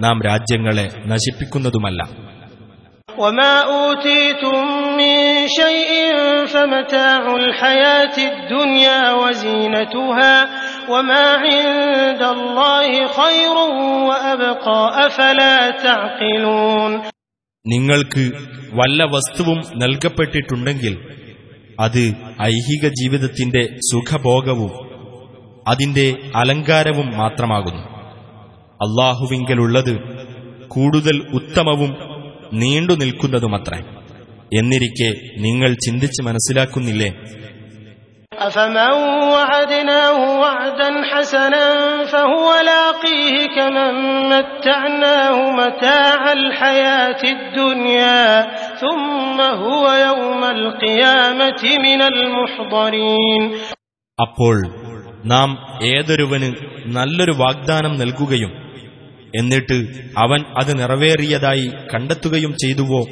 [0.00, 2.00] നാം രാജ്യങ്ങളെ നശിപ്പിക്കുന്നതുമല്ല
[3.16, 4.56] وما أوتيتم
[4.96, 5.14] من
[5.50, 5.90] شيء
[6.46, 10.34] فمتاع الحياة الدنيا وزينتها
[10.88, 13.56] وما عند الله خير
[14.08, 16.92] وأبقى أفلا تعقلون
[17.64, 18.22] നിങ്ങൾക്ക്
[18.78, 20.94] വല്ല വസ്തുവും നൽകപ്പെട്ടിട്ടുണ്ടെങ്കിൽ
[21.78, 22.02] അത്
[22.48, 24.72] ഐഹിക ജീവിതത്തിന്റെ സുഖഭോഗവും
[25.66, 26.06] അതിന്റെ
[26.40, 27.82] അലങ്കാരവും മാത്രമാകുന്നു
[28.80, 29.94] അള്ളാഹുവിങ്കലുള്ളത്
[30.70, 31.92] കൂടുതൽ ഉത്തമവും
[32.52, 33.80] നീണ്ടു നിൽക്കുന്നതുമത്രേ
[34.52, 35.10] എന്നിരിക്കെ
[35.46, 37.10] നിങ്ങൾ ചിന്തിച്ച് മനസ്സിലാക്കുന്നില്ലേ
[38.40, 38.92] أفمن
[39.34, 41.66] وعدناه وعدا حسنا
[42.04, 43.94] فهو لاقيه كمن
[44.32, 48.22] متعناه متاع الحياة الدنيا
[48.82, 53.42] ثم هو يوم القيامة من المحضرين
[54.18, 54.56] അപ്പോൾ
[55.24, 55.48] നാം
[55.92, 56.48] ഏതൊരുവന്
[56.96, 58.50] നല്ലൊരു വാഗ്ദാനം നൽകുകയും
[59.36, 59.76] എന്നിട്ട്
[60.24, 63.02] അവൻ അത് നിറവേറിയതായി കണ്ടെത്തുകയും ചെയ്തുവോ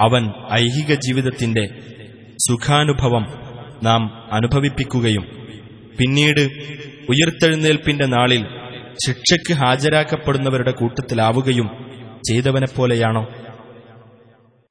[0.00, 0.22] അവൻ
[0.58, 1.64] ഐഹിക ജീവിതത്തിന്റെ
[2.46, 3.24] സുഖാനുഭവം
[3.82, 4.02] നാം
[4.32, 5.24] അനുഭവിപ്പിക്കുകയും
[5.98, 6.44] പിന്നീട്
[7.12, 8.42] ഉയർത്തെഴുന്നേൽപ്പിന്റെ നാളിൽ
[9.04, 11.68] ശിക്ഷയ്ക്ക് ഹാജരാക്കപ്പെടുന്നവരുടെ കൂട്ടത്തിലാവുകയും
[12.28, 13.24] ചെയ്തവനെപ്പോലെയാണോ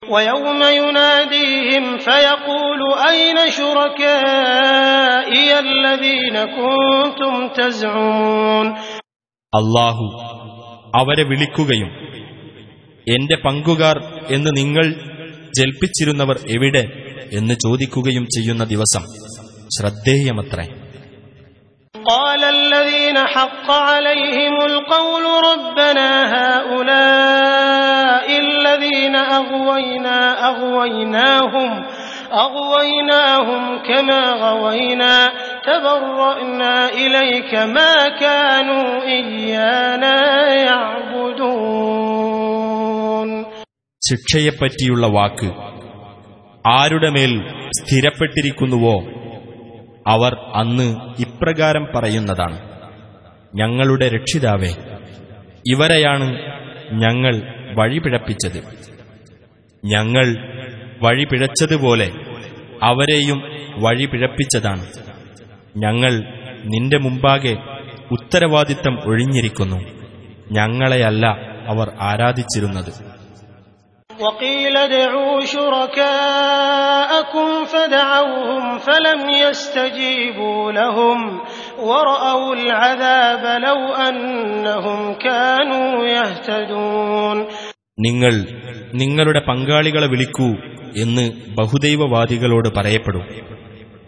[0.04, 8.68] ويوم يناديهم فيقول أين شركائي الذين كنتم تزعمون
[9.54, 10.06] അള്ളാഹു
[11.00, 11.90] അവരെ വിളിക്കുകയും
[13.08, 13.98] എന്റെ പങ്കുകാർ
[14.30, 14.86] എന്ന് നിങ്ങൾ
[15.60, 16.84] ജൽപ്പിച്ചിരുന്നവർ എവിടെ
[17.32, 19.06] എന്ന് ചോദിക്കുകയും ചെയ്യുന്ന ദിവസം
[19.78, 20.68] ശ്രദ്ധേയമത്രേ
[21.96, 30.18] قال الذين حق عليهم القول ربنا هؤلاء الذين أغوينا
[30.50, 31.72] أغويناهم
[32.36, 35.16] أغويناهم كما غوينا
[35.64, 40.18] تبرأنا إليك ما كانوا إيانا
[44.11, 45.53] ശിക്ഷയെപ്പറ്റിയുള്ള വാക്ക്.
[46.69, 47.43] ആരുടെ മേൽ
[47.81, 49.05] സ്ഥിരപ്പെട്ടിരിക്കുന്നുവോ
[50.07, 52.71] അവർ അന്ന് ഇപ്രകാരം പറയുന്നതാണ്.
[53.55, 54.73] ഞങ്ങളുടെ രക്ഷിതാവേ
[55.67, 56.39] ഇവരെയാണ്
[56.93, 57.43] ഞങ്ങൾ
[57.75, 58.63] വഴിപിഴപ്പിച്ചത്.
[59.85, 60.37] ഞങ്ങൾ
[61.03, 62.13] വഴിപിഴച്ചതുപോലെ
[62.83, 63.43] അവരെയും
[63.79, 64.87] വഴിപിഴപ്പിച്ചതാണ്.
[65.77, 66.25] ഞങ്ങൾ
[66.65, 67.57] നിന്റെ മുമ്പാകെ
[68.11, 69.85] ഉത്തരവാദിത്തം ഒഴിഞ്ഞിരിക്കുന്നു.
[70.53, 71.27] ഞങ്ങളെയല്ല
[71.67, 73.20] അവർ ആരാധിച്ചിരുന്നത്.
[74.20, 75.36] وقيل ادعوا
[76.36, 81.20] شركاءكم فدعوهم فلم يستجيبوا لهم
[81.80, 87.38] ورأوا العذاب لو أنهم كانوا يهتدون
[87.98, 88.34] നിങ്ങൾ
[89.02, 90.48] നിങ്ങളുടെ പങ്കാളികളെ വിളിക്കൂ
[90.96, 91.26] എന്ന്
[91.60, 93.24] ബഹുദൈവവാദികളോട് പറയപ്പെടും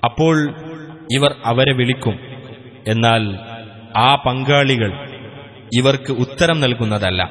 [0.04, 0.36] അപ്പോൾ
[1.16, 2.16] ഇവർ അവരെ വിളിക്കും
[2.88, 3.24] എന്നാൽ
[4.00, 4.92] ആ പങ്കാളികൾ
[5.72, 7.22] ഇവർക്ക് ഉത്തരം നൽകുന്നതല്ല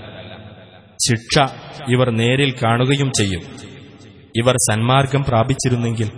[1.10, 1.52] ശിക്ഷ
[1.90, 3.42] ഇവർ നേരിൽ കാണുകയും ചെയ്യും.
[4.36, 6.10] ഇവർ സന്മാർഗം പ്രാപിച്ചിരുന്നെങ്കിൽ.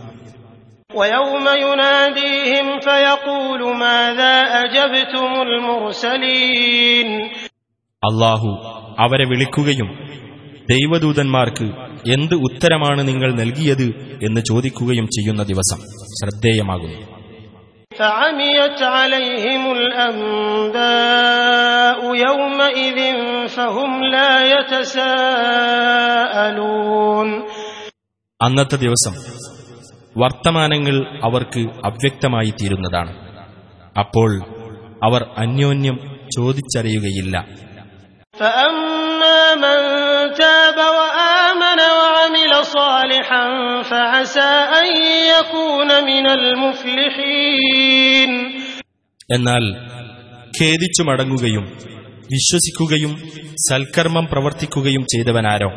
[8.04, 8.48] അള്ളാഹു
[9.00, 9.88] അവരെ വിളിക്കുകയും
[10.70, 11.66] ദൈവദൂതന്മാർക്ക്
[12.12, 14.18] എന്ത് ഉത്തരമാണ് നിങ്ങൾ നൽകിയത്?
[14.24, 17.12] എന്ന് ചോദിക്കുകയും ചെയ്യുന്ന ദിവസം ശ്രദ്ധേയമാകുന്നു.
[17.93, 19.62] فعميت عليهم
[20.79, 22.99] الأنباء يومئذ
[23.49, 24.33] فهم لا
[25.99, 27.29] يتساءلون
[28.41, 29.14] അന്നത്തെ ദിവസം
[30.16, 33.12] വർത്തമാനങ്ങൾ അവർക്ക് അവ്യക്തമായി തീരുന്നതാണ്
[33.99, 34.31] അപ്പോൾ
[35.03, 35.97] അവർ അന്യോന്യം
[36.37, 37.37] ചോദിച്ചറിയുകയില്ല
[38.35, 39.79] فأما من
[40.35, 41.12] تاب وآمن وعمل
[42.72, 43.45] صالحا
[43.83, 44.89] فعسى أن
[45.35, 48.31] يكون من المفلحين
[49.35, 49.64] എന്നാൽ
[50.53, 51.64] ഖേദിച്ചു മടങ്ങുകയും
[52.31, 53.12] വിശ്വസിക്കുകയും
[53.66, 55.70] സൽക്കർമ്മം പ്രവർത്തിക്കുകയും ചെയ്തവനാരോ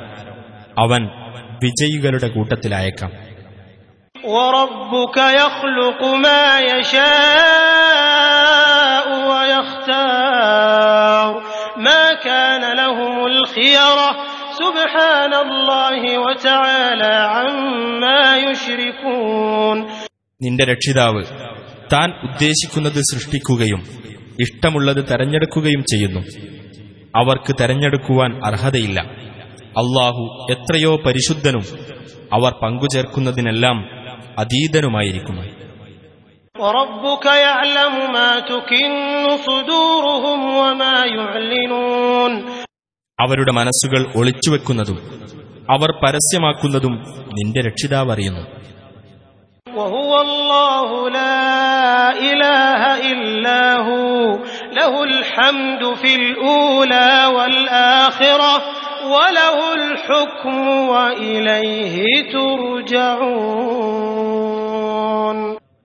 [0.78, 1.02] അവൻ
[1.64, 3.12] വിജയികളുടെ കൂട്ടത്തിലായേക്കാം
[4.32, 7.12] وربك يخلق ما يشاء
[9.30, 11.30] ويختار
[11.78, 14.25] ما كان لهم الخيرة
[14.66, 19.78] سبحان الله وتعالى عما يشركون
[20.42, 21.22] നിന്റെ രക്ഷിതാവ്
[21.94, 23.82] താൻ ഉദ്ദേശിക്കുന്നത് സൃഷ്ടിക്കുകയും
[24.40, 26.22] ഇഷ്ടമുള്ളത് തെരഞ്ഞെടുക്കുകയും ചെയ്യുന്നു
[27.20, 29.00] അവർക്ക് തെരഞ്ഞെടുക്കുവാൻ അർഹതയില്ല
[29.82, 30.24] അള്ളാഹു
[30.56, 31.66] എത്രയോ പരിശുദ്ധനും
[32.34, 33.78] അവർ പങ്കുചേർക്കുന്നതിനെല്ലാം
[34.44, 35.44] അതീതനുമായിരിക്കുന്നു
[43.21, 44.99] അവരുടെ മനസ്സുകൾ ഒളിച്ചുവെക്കുന്നതും
[45.71, 46.93] അവർ പരസ്യമാക്കുന്നതും
[47.33, 48.41] നിന്റെ രക്ഷിതാവ് അറിയുന്നു.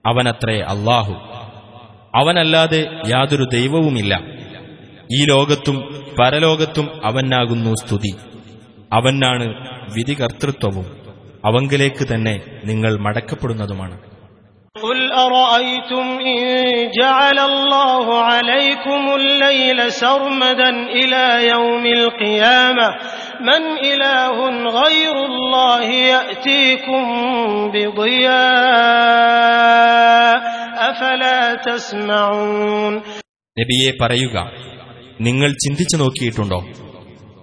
[0.06, 1.12] അവനത്രേ അല്ലാഹു.
[2.14, 4.41] അവനല്ലാതെ യാതൊരു ദൈവവുമില്ല.
[5.11, 5.77] ഈ ലോകത്തും
[6.17, 8.13] പരലോകത്തും അവനാകുന്നു സ്തുതി
[8.93, 9.47] അവനാണ്
[9.95, 10.87] വിധികർത്തൃത്വവും
[11.43, 13.97] അവങ്കിലേക്ക് തന്നെ നിങ്ങൾ മടക്കപ്പെടുന്നതുമാണ്
[14.75, 16.39] قل أرأيتم إن
[16.93, 22.87] جعل الله عليكم الليل سرمدا إلى يوم القيامة
[23.41, 24.35] من إله
[24.81, 27.03] غير الله يأتيكم
[28.97, 30.35] بضياء
[30.89, 32.93] أفلا تسمعون
[33.57, 34.35] നബിയെ പറയുക
[35.27, 36.59] നിങ്ങൾ ചിന്തിച്ചു നോക്കിയിട്ടുണ്ടോ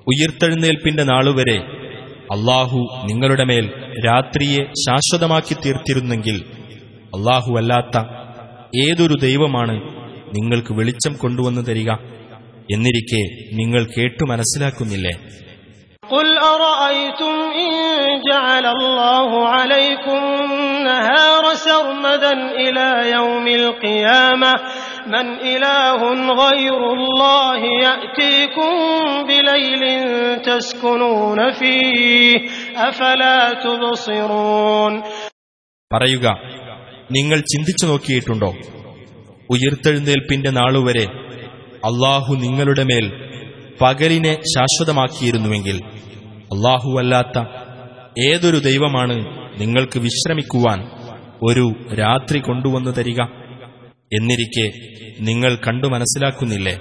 [0.07, 1.59] ഉയിർത്തെഴുന്നേൽപ്പിന്റെ നാളുവരെ
[2.35, 3.67] അള്ളാഹു നിങ്ങളുടെ മേൽ
[4.07, 6.37] രാത്രിയെ ശാശ്വതമാക്കി തീർത്തിരുന്നെങ്കിൽ
[7.17, 7.97] അള്ളാഹു അല്ലാത്ത
[8.83, 9.75] ഏതൊരു ദൈവമാണ്
[10.37, 11.91] നിങ്ങൾക്ക് വെളിച്ചം കൊണ്ടുവന്നു തരിക
[12.75, 13.23] എന്നിരിക്കെ
[13.61, 15.15] നിങ്ങൾ കേട്ടു മനസ്സിലാക്കുന്നില്ലേ
[16.03, 17.73] قل أرأيتم إن
[18.23, 24.53] جعل الله عليكم النهار سرمدا إلى يوم القيامة
[25.09, 26.01] من إله
[26.43, 28.73] غير الله يأتيكم
[29.25, 29.83] بليل
[30.43, 32.35] تسكنون فيه
[32.81, 34.93] أفلا تبصرون
[35.91, 36.27] പറയുക
[37.11, 38.51] നിങ്ങൾ ചിന്തിച്ചു നോക്കിയിട്ടുണ്ടോ
[39.51, 41.07] ഉയിർത്തെഴുന്നേൽപ്പിന്റെ നാളുവരെ
[41.85, 43.07] അള്ളാഹു നിങ്ങളുടെ മേൽ
[43.81, 45.79] പകലിനെ ശാശ്വതമാക്കിയിരുന്നുവെങ്കിൽ
[46.97, 47.39] അല്ലാത്ത
[48.25, 49.17] ഏതൊരു ദൈവമാണ്
[49.59, 50.81] നിങ്ങൾക്ക് വിശ്രമിക്കുവാൻ
[51.43, 51.65] ഒരു
[51.99, 53.21] രാത്രി കൊണ്ടുവന്നു തരിക
[54.14, 54.72] എന്നിരിക്കെ
[55.20, 56.74] നിങ്ങൾ കണ്ടു മനസ്സിലാക്കുന്നില്ലേ?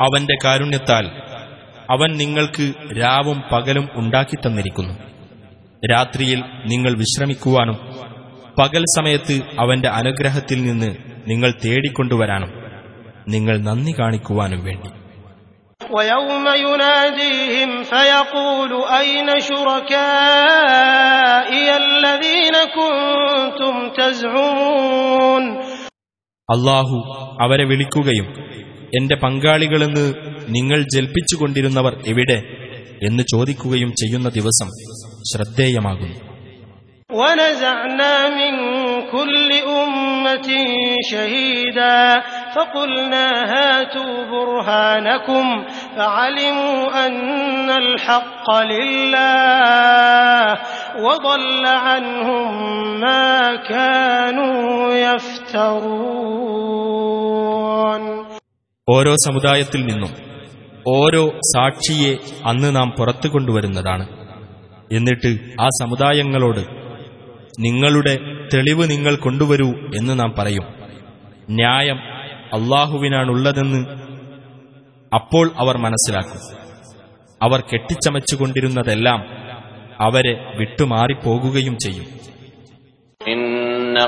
[0.00, 1.06] അവന്റെ കാരുണ്യത്താൽ
[1.90, 4.94] അവൻ നിങ്ങൾക്ക് രാവും പകലും ഉണ്ടാക്കി തന്നിരിക്കുന്നു.
[5.92, 7.87] രാത്രിയിൽ നിങ്ങൾ വിശ്രമിക്കുവാനും
[8.57, 10.89] പകൽ സമയത്ത് അവന്റെ അനുഗ്രഹത്തിൽ നിന്ന്
[11.27, 12.51] നിങ്ങൾ തേടിക്കൊണ്ടുവരാനും
[13.27, 14.89] നിങ്ങൾ നന്ദി കാണിക്കുവാനും വേണ്ടി
[15.81, 18.71] ويوم يناديهم فيقول
[19.01, 25.43] أين شركائي الذين كنتم تزعمون
[26.49, 26.97] അള്ളാഹു
[27.41, 28.27] അവരെ വിളിക്കുകയും
[28.97, 30.03] എന്റെ പങ്കാളികളെന്ന്
[30.49, 32.37] നിങ്ങൾ ജൽപ്പിച്ചുകൊണ്ടിരുന്നവർ എവിടെ
[33.07, 34.69] എന്ന് ചോദിക്കുകയും ചെയ്യുന്ന ദിവസം
[35.29, 36.17] ശ്രദ്ധേയമാകുന്നു
[37.09, 38.53] ونزعنا من
[39.11, 40.49] كل أمة
[41.11, 41.99] شهيدا
[42.55, 45.45] فقلنا هاتوا برهانكم
[45.97, 46.77] فعلموا
[47.07, 50.57] أن الحق لله
[50.99, 52.47] وضل عنهم
[52.99, 54.61] ما كانوا
[57.03, 58.03] يفترون
[58.87, 60.11] ഓരോ സമുദായത്തിൽ നിന്നും
[60.93, 62.13] ഓരോ സാക്ഷിയെ
[62.49, 64.05] അന്ന് നാം പുറത്തു കൊണ്ടുവരുന്നതാണ്
[64.91, 65.29] എന്നിട്ട്
[65.61, 66.63] ആ സമുദായങ്ങളോട്
[67.59, 68.13] നിങ്ങളുടെ
[68.53, 70.65] തെളിവ് നിങ്ങൾ കൊണ്ടുവരൂ എന്ന് നാം പറയും
[71.51, 71.99] ന്യായം
[72.57, 73.81] അള്ളാഹുവിനാണുള്ളതെന്ന്
[75.11, 76.41] അപ്പോൾ അവർ മനസ്സിലാക്കും
[77.41, 79.21] അവർ കെട്ടിച്ചമച്ചുകൊണ്ടിരുന്നതെല്ലാം
[79.99, 82.07] അവരെ വിട്ടുമാറിപ്പോകുകയും ചെയ്യും
[83.21, 83.41] إن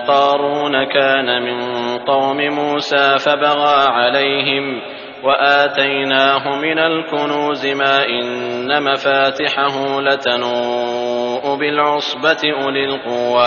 [0.07, 1.57] قارون كان من
[2.05, 4.65] قوم موسى فبغى عليهم
[5.25, 8.27] وآتيناه من الكنوز ما إن
[8.83, 9.75] مفاتحه
[11.39, 13.45] لتنوء بالعصبة أولي القوة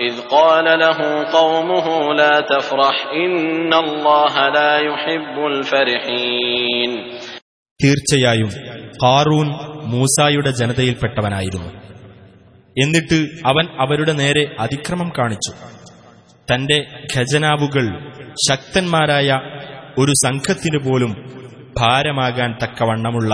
[0.00, 0.98] إذ قال له
[1.30, 6.90] قومه لا تفرح إن الله لا يحب الفرحين
[7.80, 8.48] തീർച്ചയായും
[9.02, 9.48] കാറൂൻ
[9.90, 11.68] മൂസായുടെ ജനതയിൽപ്പെട്ടവനായിരുന്നു
[12.76, 13.18] എന്നിട്ട്
[13.50, 15.52] അവൻ അവരുടെ നേരെ അതിക്രമം കാണിച്ചു
[16.48, 16.78] തന്റെ
[17.12, 17.84] ഖജനാവുകൾ
[18.46, 19.30] ശക്തന്മാരായ
[19.98, 21.12] ഒരു സംഘത്തിനു പോലും
[21.78, 23.32] ഭാരമാകാൻ തക്കവണ്ണമുള്ള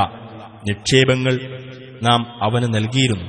[0.68, 1.34] നിക്ഷേപങ്ങൾ
[2.03, 3.26] നാം അവന് നൽകിയിരുന്നു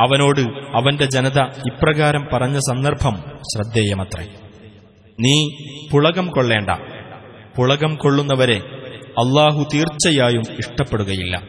[0.00, 0.40] അവനോട്
[0.76, 4.26] അവന്റെ ജനത ഇപ്രകാരം പറഞ്ഞ സന്ദർഭം ശ്രദ്ധേയമത്രേ.
[5.20, 5.48] നീ
[5.92, 6.70] പുളകം കൊള്ളേണ്ട.
[7.56, 8.56] പുളകം കൊള്ളുന്നവരെ
[9.08, 11.42] അള്ളാഹു തീർച്ചയായും ഇഷ്ടപ്പെടുകയില്ല.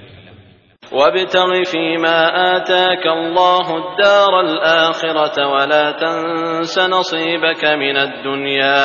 [0.92, 2.18] وابتغ فيما
[2.56, 8.82] آتاك الله الدار الآخرة ولا تنس نصيبك من الدنيا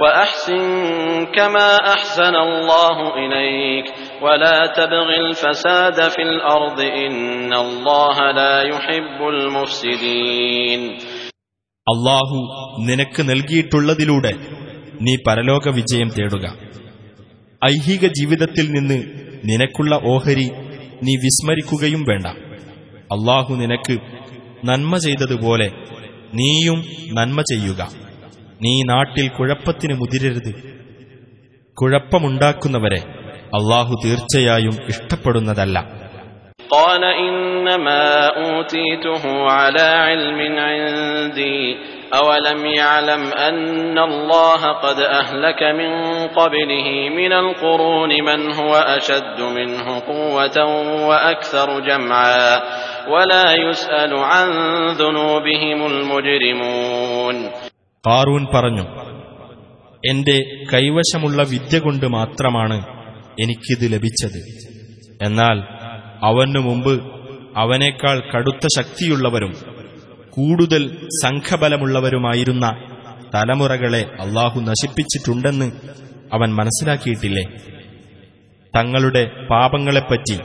[0.00, 0.62] وأحسن
[1.26, 3.86] كما أحسن الله إليك
[4.22, 10.82] ولا تبغ الفساد في الأرض إن الله لا يحب المفسدين
[11.86, 12.38] അള്ളാഹു
[12.80, 14.32] നിനക്ക് നൽകിയിട്ടുള്ളതിലൂടെ
[15.00, 16.46] നീ പരലോക വിജയം തേടുക
[17.62, 18.98] ഐഹിക ജീവിതത്തിൽ നിന്ന്
[19.44, 20.46] നിനക്കുള്ള ഓഹരി
[21.06, 22.26] നീ വിസ്മരിക്കുകയും വേണ്ട
[23.14, 23.94] അള്ളാഹു നിനക്ക്
[24.68, 25.68] നന്മ ചെയ്തതുപോലെ
[26.38, 26.78] നീയും
[27.18, 27.82] നന്മ ചെയ്യുക
[28.64, 30.52] നീ നാട്ടിൽ കുഴപ്പത്തിന് മുതിരരുത്
[31.76, 33.00] കുഴപ്പമുണ്ടാക്കുന്നവരെ
[33.58, 35.78] അള്ളാഹു തീർച്ചയായും ഇഷ്ടപ്പെടുന്നതല്ല
[36.72, 38.02] قال إنما
[38.38, 41.58] أوتيته على علم عندي
[42.12, 45.90] أولم يعلم أن الله قد أهلك من
[46.28, 50.58] قبله من القرون من هو أشد منه قوة
[51.08, 52.48] وأكثر جمعا
[53.08, 54.48] ولا يسأل عن
[54.94, 57.36] ذنوبهم المجرمون
[58.04, 58.84] കാറൂൻ പറഞ്ഞു
[60.02, 60.36] എന്റെ
[60.72, 62.76] കൈവശമുള്ള വിദ്യ കൊണ്ട് മാത്രമാണ്
[63.42, 64.40] എനിക്കിത് ലഭിച്ചത്
[65.26, 65.58] എന്നാൽ
[66.28, 66.92] അവനു മുമ്പ്
[67.62, 69.52] അവനേക്കാൾ കടുത്ത ശക്തിയുള്ളവരും
[70.36, 70.82] കൂടുതൽ
[71.24, 72.66] സംഘബലമുള്ളവരുമായിരുന്ന
[73.34, 75.68] തലമുറകളെ അള്ളാഹു നശിപ്പിച്ചിട്ടുണ്ടെന്ന്
[76.32, 77.44] അവൻ മനസ്സിലാക്കിയിട്ടില്ലേ
[78.74, 80.38] തങ്ങളുടെ പാപങ്ങളെപ്പറ്റി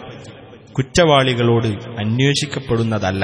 [0.76, 1.71] കുറ്റവാളികളോട്
[2.03, 3.24] അന്വേഷിക്കപ്പെടുന്നതല്ല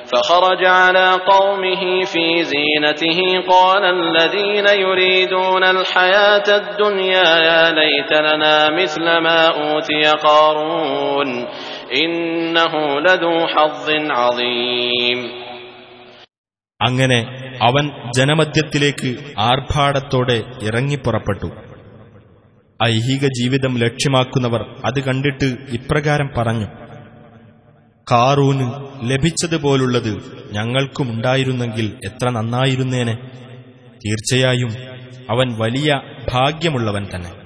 [0.00, 3.18] فخرج على قومه في زينته
[3.48, 11.28] قال الذين يريدون الحياة الدنيا يا ليت لنا مثل ما أوتي قارون
[16.81, 17.17] അങ്ങനെ
[17.61, 21.47] അവൻ ജനമധ്യത്തിലേക്ക് ആർഭാടത്തോടെ ഇറങ്ങിപ്പുറപ്പെട്ടു
[22.85, 26.65] ഐഹിക ജീവിതം ലക്ഷ്യമാക്കുന്നവർ അത് കണ്ടിട്ട് ഇപ്രകാരം പറഞ്ഞു.
[28.11, 28.71] കാറൂന്
[29.11, 33.15] ലഭിച്ചതുപോലുള്ളത് ഞങ്ങൾക്കുമുണ്ടായിരുന്നെങ്കിൽ എത്ര നന്നായിരുന്നേനെ.
[34.05, 34.71] തീർച്ചയായും
[35.29, 37.44] അവൻ വലിയ ഭാഗ്യമുള്ളവൻ തന്നെ.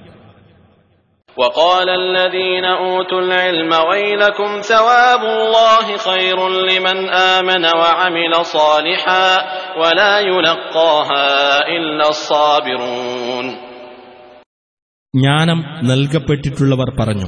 [1.39, 9.27] وقال الذين أوتوا العلم ويلكم ثواب الله خير لمن آمن وعمل صالحا
[9.77, 11.27] ولا يلقاها
[11.69, 13.47] إلا الصابرون
[15.13, 15.59] ജ്ഞാനം
[15.89, 17.27] നൽകപ്പെട്ടിട്ടുള്ളവർ പറഞ്ഞു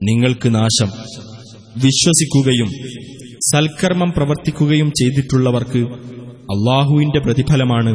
[0.00, 0.90] നിങ്ങൾക്ക് നാശം
[1.76, 2.68] വിശ്വസിക്കുകയും
[3.46, 5.80] സൽക്കർമ്മം പ്രവർത്തിക്കുകയും ചെയ്തിട്ടുള്ളവർക്ക്
[6.48, 7.92] അള്ളാഹുവിന്റെ പ്രതിഫലമാണ്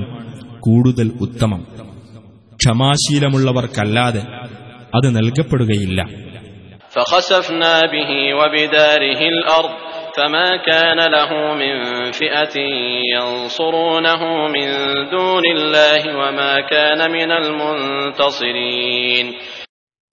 [0.60, 1.62] കൂടുതൽ ഉത്തമം
[2.60, 4.24] ക്ഷമാശീലമുള്ളവർക്കല്ലാതെ
[4.94, 6.00] അത് നൽകപ്പെടുകയില്ല
[6.92, 9.74] فخسفنا به وبداره الأرض
[10.18, 11.76] فما كان له من
[12.12, 12.56] فئة
[13.14, 14.68] ينصرونه من
[15.12, 19.26] دون الله وما كان من المنتصرين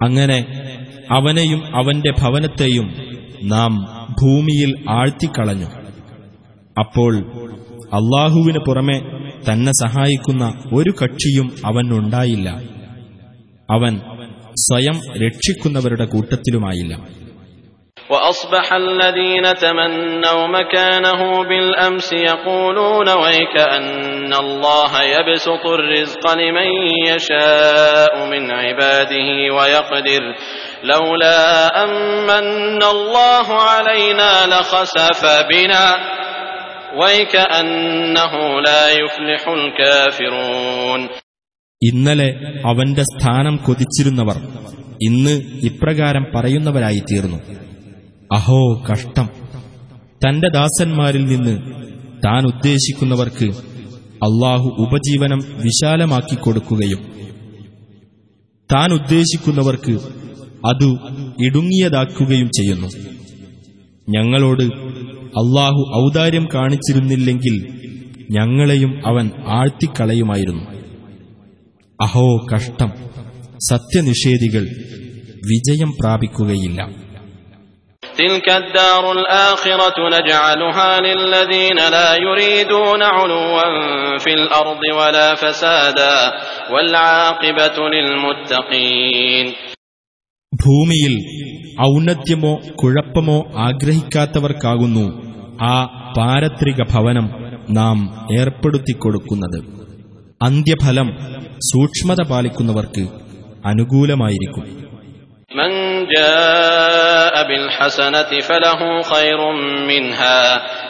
[0.00, 0.38] അങ്ങനെ
[1.10, 2.86] അവനെയും അവന്റെ ഭവനത്തെയും
[3.52, 3.72] നാം
[4.20, 5.68] ഭൂമിയിൽ ആഴ്ത്തിക്കളഞ്ഞു
[6.76, 7.12] അപ്പോൾ
[7.98, 8.98] അള്ളാഹുവിന് പുറമെ
[9.48, 12.48] തന്നെ സഹായിക്കുന്ന ഒരു കക്ഷിയും അവനുണ്ടായില്ല
[13.68, 13.94] അവൻ
[14.66, 16.94] സ്വയം രക്ഷിക്കുന്നവരുടെ കൂട്ടത്തിലുമായില്ല
[18.10, 26.68] وأصبح الذين تمنوا مكانه بالأمس يقولون ويك أن الله يبسط الرزق لمن
[27.06, 30.22] يشاء من عباده ويقدر
[30.84, 31.40] لولا
[31.84, 35.86] أمن الله علينا لخسف بنا
[36.96, 41.00] ويكأنه لا يفلح الكافرون
[41.83, 42.33] ഇന്നലെ
[42.65, 44.37] അവന്റെ സ്ഥാനം കൊതിച്ചിരുന്നവർ
[45.01, 47.37] ഇന്ന് ഇപ്രകാരം പറയുന്നവരായി തീർന്നു
[48.31, 49.29] അഹോ കഷ്ടം.
[50.23, 51.61] തന്റെ ദാസന്മാരിൽ നിന്ന്
[52.25, 53.45] താൻ ഉദ്ദേശിക്കുന്നവർക്ക്
[54.25, 56.99] അള്ളാഹു ഉപജീവനം വിശാലമാക്കി കൊടുക്കുകയും
[58.71, 59.91] താൻ ഉദ്ദേശിക്കുന്നവർക്ക്
[60.65, 60.89] അതു
[61.45, 62.87] ഇടുങ്ങിയതാക്കുകയും ചെയ്യുന്നു.
[64.09, 64.63] ഞങ്ങളോട്
[65.41, 67.55] അള്ളാഹു ഔദാര്യം കാണിച്ചിരുന്നില്ലെങ്കിൽ
[68.31, 70.78] ഞങ്ങളെയും അവൻ ആഴ്ത്തിക്കളയുമായിരുന്നു.
[72.01, 72.89] അഹോ കഷ്ടം.
[73.69, 74.61] സത്യനിഷേധികൾ
[75.35, 76.83] വിജയം പ്രാപിക്കുകയില്ല.
[90.53, 91.13] ഭൂമിയിൽ
[91.81, 95.29] ഔന്നത്യമോ കുഴപ്പമോ ആഗ്രഹിക്കാത്തവർക്കാകുന്നു
[95.61, 95.85] ആ
[96.17, 97.29] പാരത്രിക ഭവനം
[97.69, 99.79] നാം ഏർപ്പെടുത്തിക്കൊടുക്കുന്നത്.
[100.41, 101.38] അന്ത്യഫലം
[101.68, 103.04] സൂക്ഷ്മത പാലിക്കുന്നവർക്ക്
[103.70, 104.64] അനുകൂലമായിരിക്കും
[105.50, 105.72] من
[106.10, 109.40] جاء بالحسنة فله خير
[109.84, 110.40] منها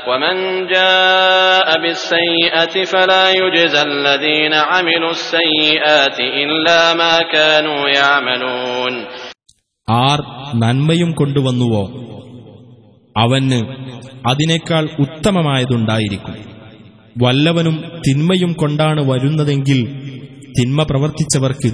[0.08, 0.36] ومن
[0.68, 8.94] جاء بالسيئة فلا يجزى الذين عملوا السيئات إلا ما كانوا يعملون
[9.88, 10.18] ആർ
[10.62, 11.84] നന്മയും കൊണ്ടുവന്നുവോ
[13.16, 13.60] അവന്
[14.26, 16.36] അതിനേക്കാൾ ഉത്തമമായതുണ്ടായിരിക്കും
[17.16, 19.80] വല്ലവനും തിന്മയും കൊണ്ടാണ് വരുന്നതെങ്കിൽ
[20.57, 21.71] തിന്മ പ്രവർത്തിച്ചവർക്ക്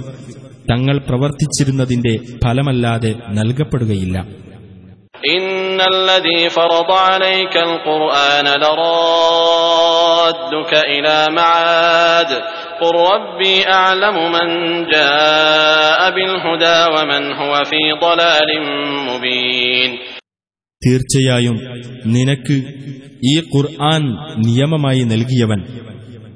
[0.72, 4.46] തങ്ങൾ പ്രവർത്തിച്ചിരുന്നതിന്റെ ഫലമല്ലാതെ നൽകപ്പെടുകയില്ല.
[20.82, 21.56] തീർച്ചയായും
[22.06, 22.56] നിനക്ക്
[23.24, 24.02] ഈ ഖുർആൻ
[24.46, 25.60] നിയമമായി നൽകിയവൻ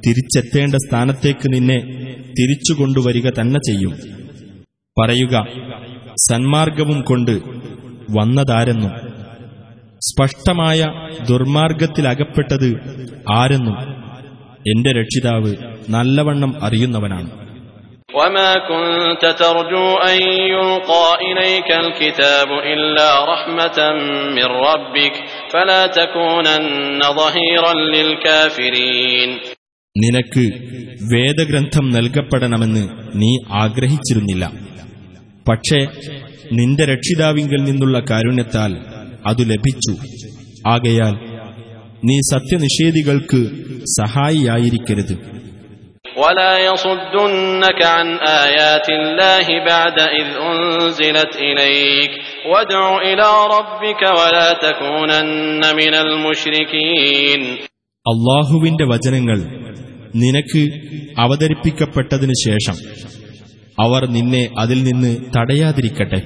[0.07, 2.00] തിരിച്ചെത്തേണ്ട സ്ഥാനത്തേക്ക് നിന്നെ
[2.36, 3.94] തിരിച്ചുകൊണ്ടുവരിക തന്നെ ചെയ്യും
[4.98, 5.36] പറയുക
[6.26, 7.36] സന്മാർഗവും കൊണ്ട്
[8.12, 8.94] വന്നതാരെന്നും
[10.02, 10.80] സ്പഷ്ടമായ
[11.30, 12.70] ദുർമാർഗത്തിലകപ്പെട്ടത്
[13.36, 13.78] ആരെന്നും
[14.66, 15.54] എന്റെ രക്ഷിതാവ്
[15.96, 17.32] നല്ലവണ്ണം അറിയുന്നവനാണ്
[18.16, 20.18] وما كنت ترجو أن
[20.50, 23.78] يلقى إليك الكتاب إلا رحمة
[24.38, 25.16] من ربك
[25.50, 26.62] فلا تكونن
[27.14, 29.30] ظهيرا للكافرين
[29.96, 30.46] നിനക്ക്
[31.12, 32.84] വേദഗ്രന്ഥം നൽകപ്പെടണമെന്ന്
[33.22, 33.32] നീ
[33.64, 34.46] ആഗ്രഹിച്ചിരുന്നില്ല
[35.46, 35.80] പക്ഷേ
[36.58, 38.74] നിന്റെ രക്ഷിതാവിങ്കിൽ നിന്നുള്ള കാരുണ്യത്താൽ
[39.30, 39.94] അതു ലഭിച്ചു
[40.68, 41.16] ആകയാൽ
[42.08, 43.42] നീ സത്യനിഷേധികൾക്ക്
[44.00, 45.16] സഹായിയായിരിക്കരുത്
[46.18, 48.08] ولا يصدنك عن
[48.42, 52.12] آيات الله بعد إذ أنزلت إليك
[52.46, 57.42] وادع إلى ربك ولا تكونن من المشركين
[58.06, 59.38] അള്ളാഹുവിന്റെ വചനങ്ങൾ
[60.15, 60.71] നിനക്ക്
[61.21, 62.75] അവതരിപ്പിക്കപ്പെട്ടതിനു ശേഷം
[63.81, 66.23] അവർ നിന്നെ അതിൽ നിന്ന് തടയാതിരിക്കട്ടെ.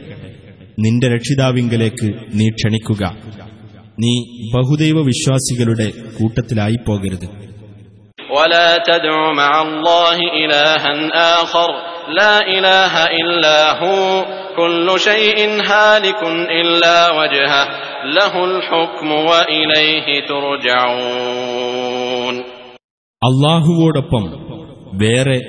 [0.78, 3.16] നിന്റെ രക്ഷിതാവിങ്കലേക്ക് നീ ക്ഷണിക്കുക.
[4.01, 4.24] നീ
[4.55, 7.45] ബഹുദൈവ വിശ്വാസികളുടെ കൂട്ടത്തിലായി പോകരുത്.
[18.07, 22.54] ലഹുൽ ഹുക്മു വഇലൈഹി തുർജഊൻ.
[23.25, 24.25] അള്ളാഹുവോടൊപ്പം
[24.93, 25.41] വേറെ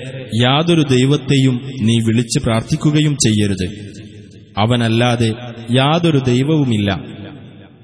[0.41, 3.93] യാതൊരു ദൈവത്തെയും നീ വിളിച്ച് പ്രാർത്ഥിക്കുകയും ചെയ്യരുത്.
[4.57, 5.34] അവനല്ലാതെ
[5.71, 6.91] യാതൊരു ദൈവവുമില്ല.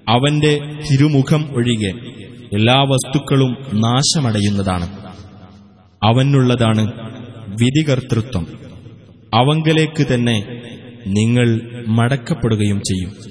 [0.09, 0.59] അവന്റെ
[0.91, 1.93] തിരുമുഖം ഒഴികെ
[2.53, 4.89] എല്ലാ വസ്തുക്കളും നാശമടയുന്നതാണ്.
[6.03, 6.91] അവനുള്ളതാണ്
[7.47, 8.47] വിധികർത്തൃത്വം.
[9.33, 10.61] അവങ്കലേക്ക് തന്നെ
[11.07, 13.30] നിങ്ങൾ മടക്കപ്പെടുകയും ചെയ്യും.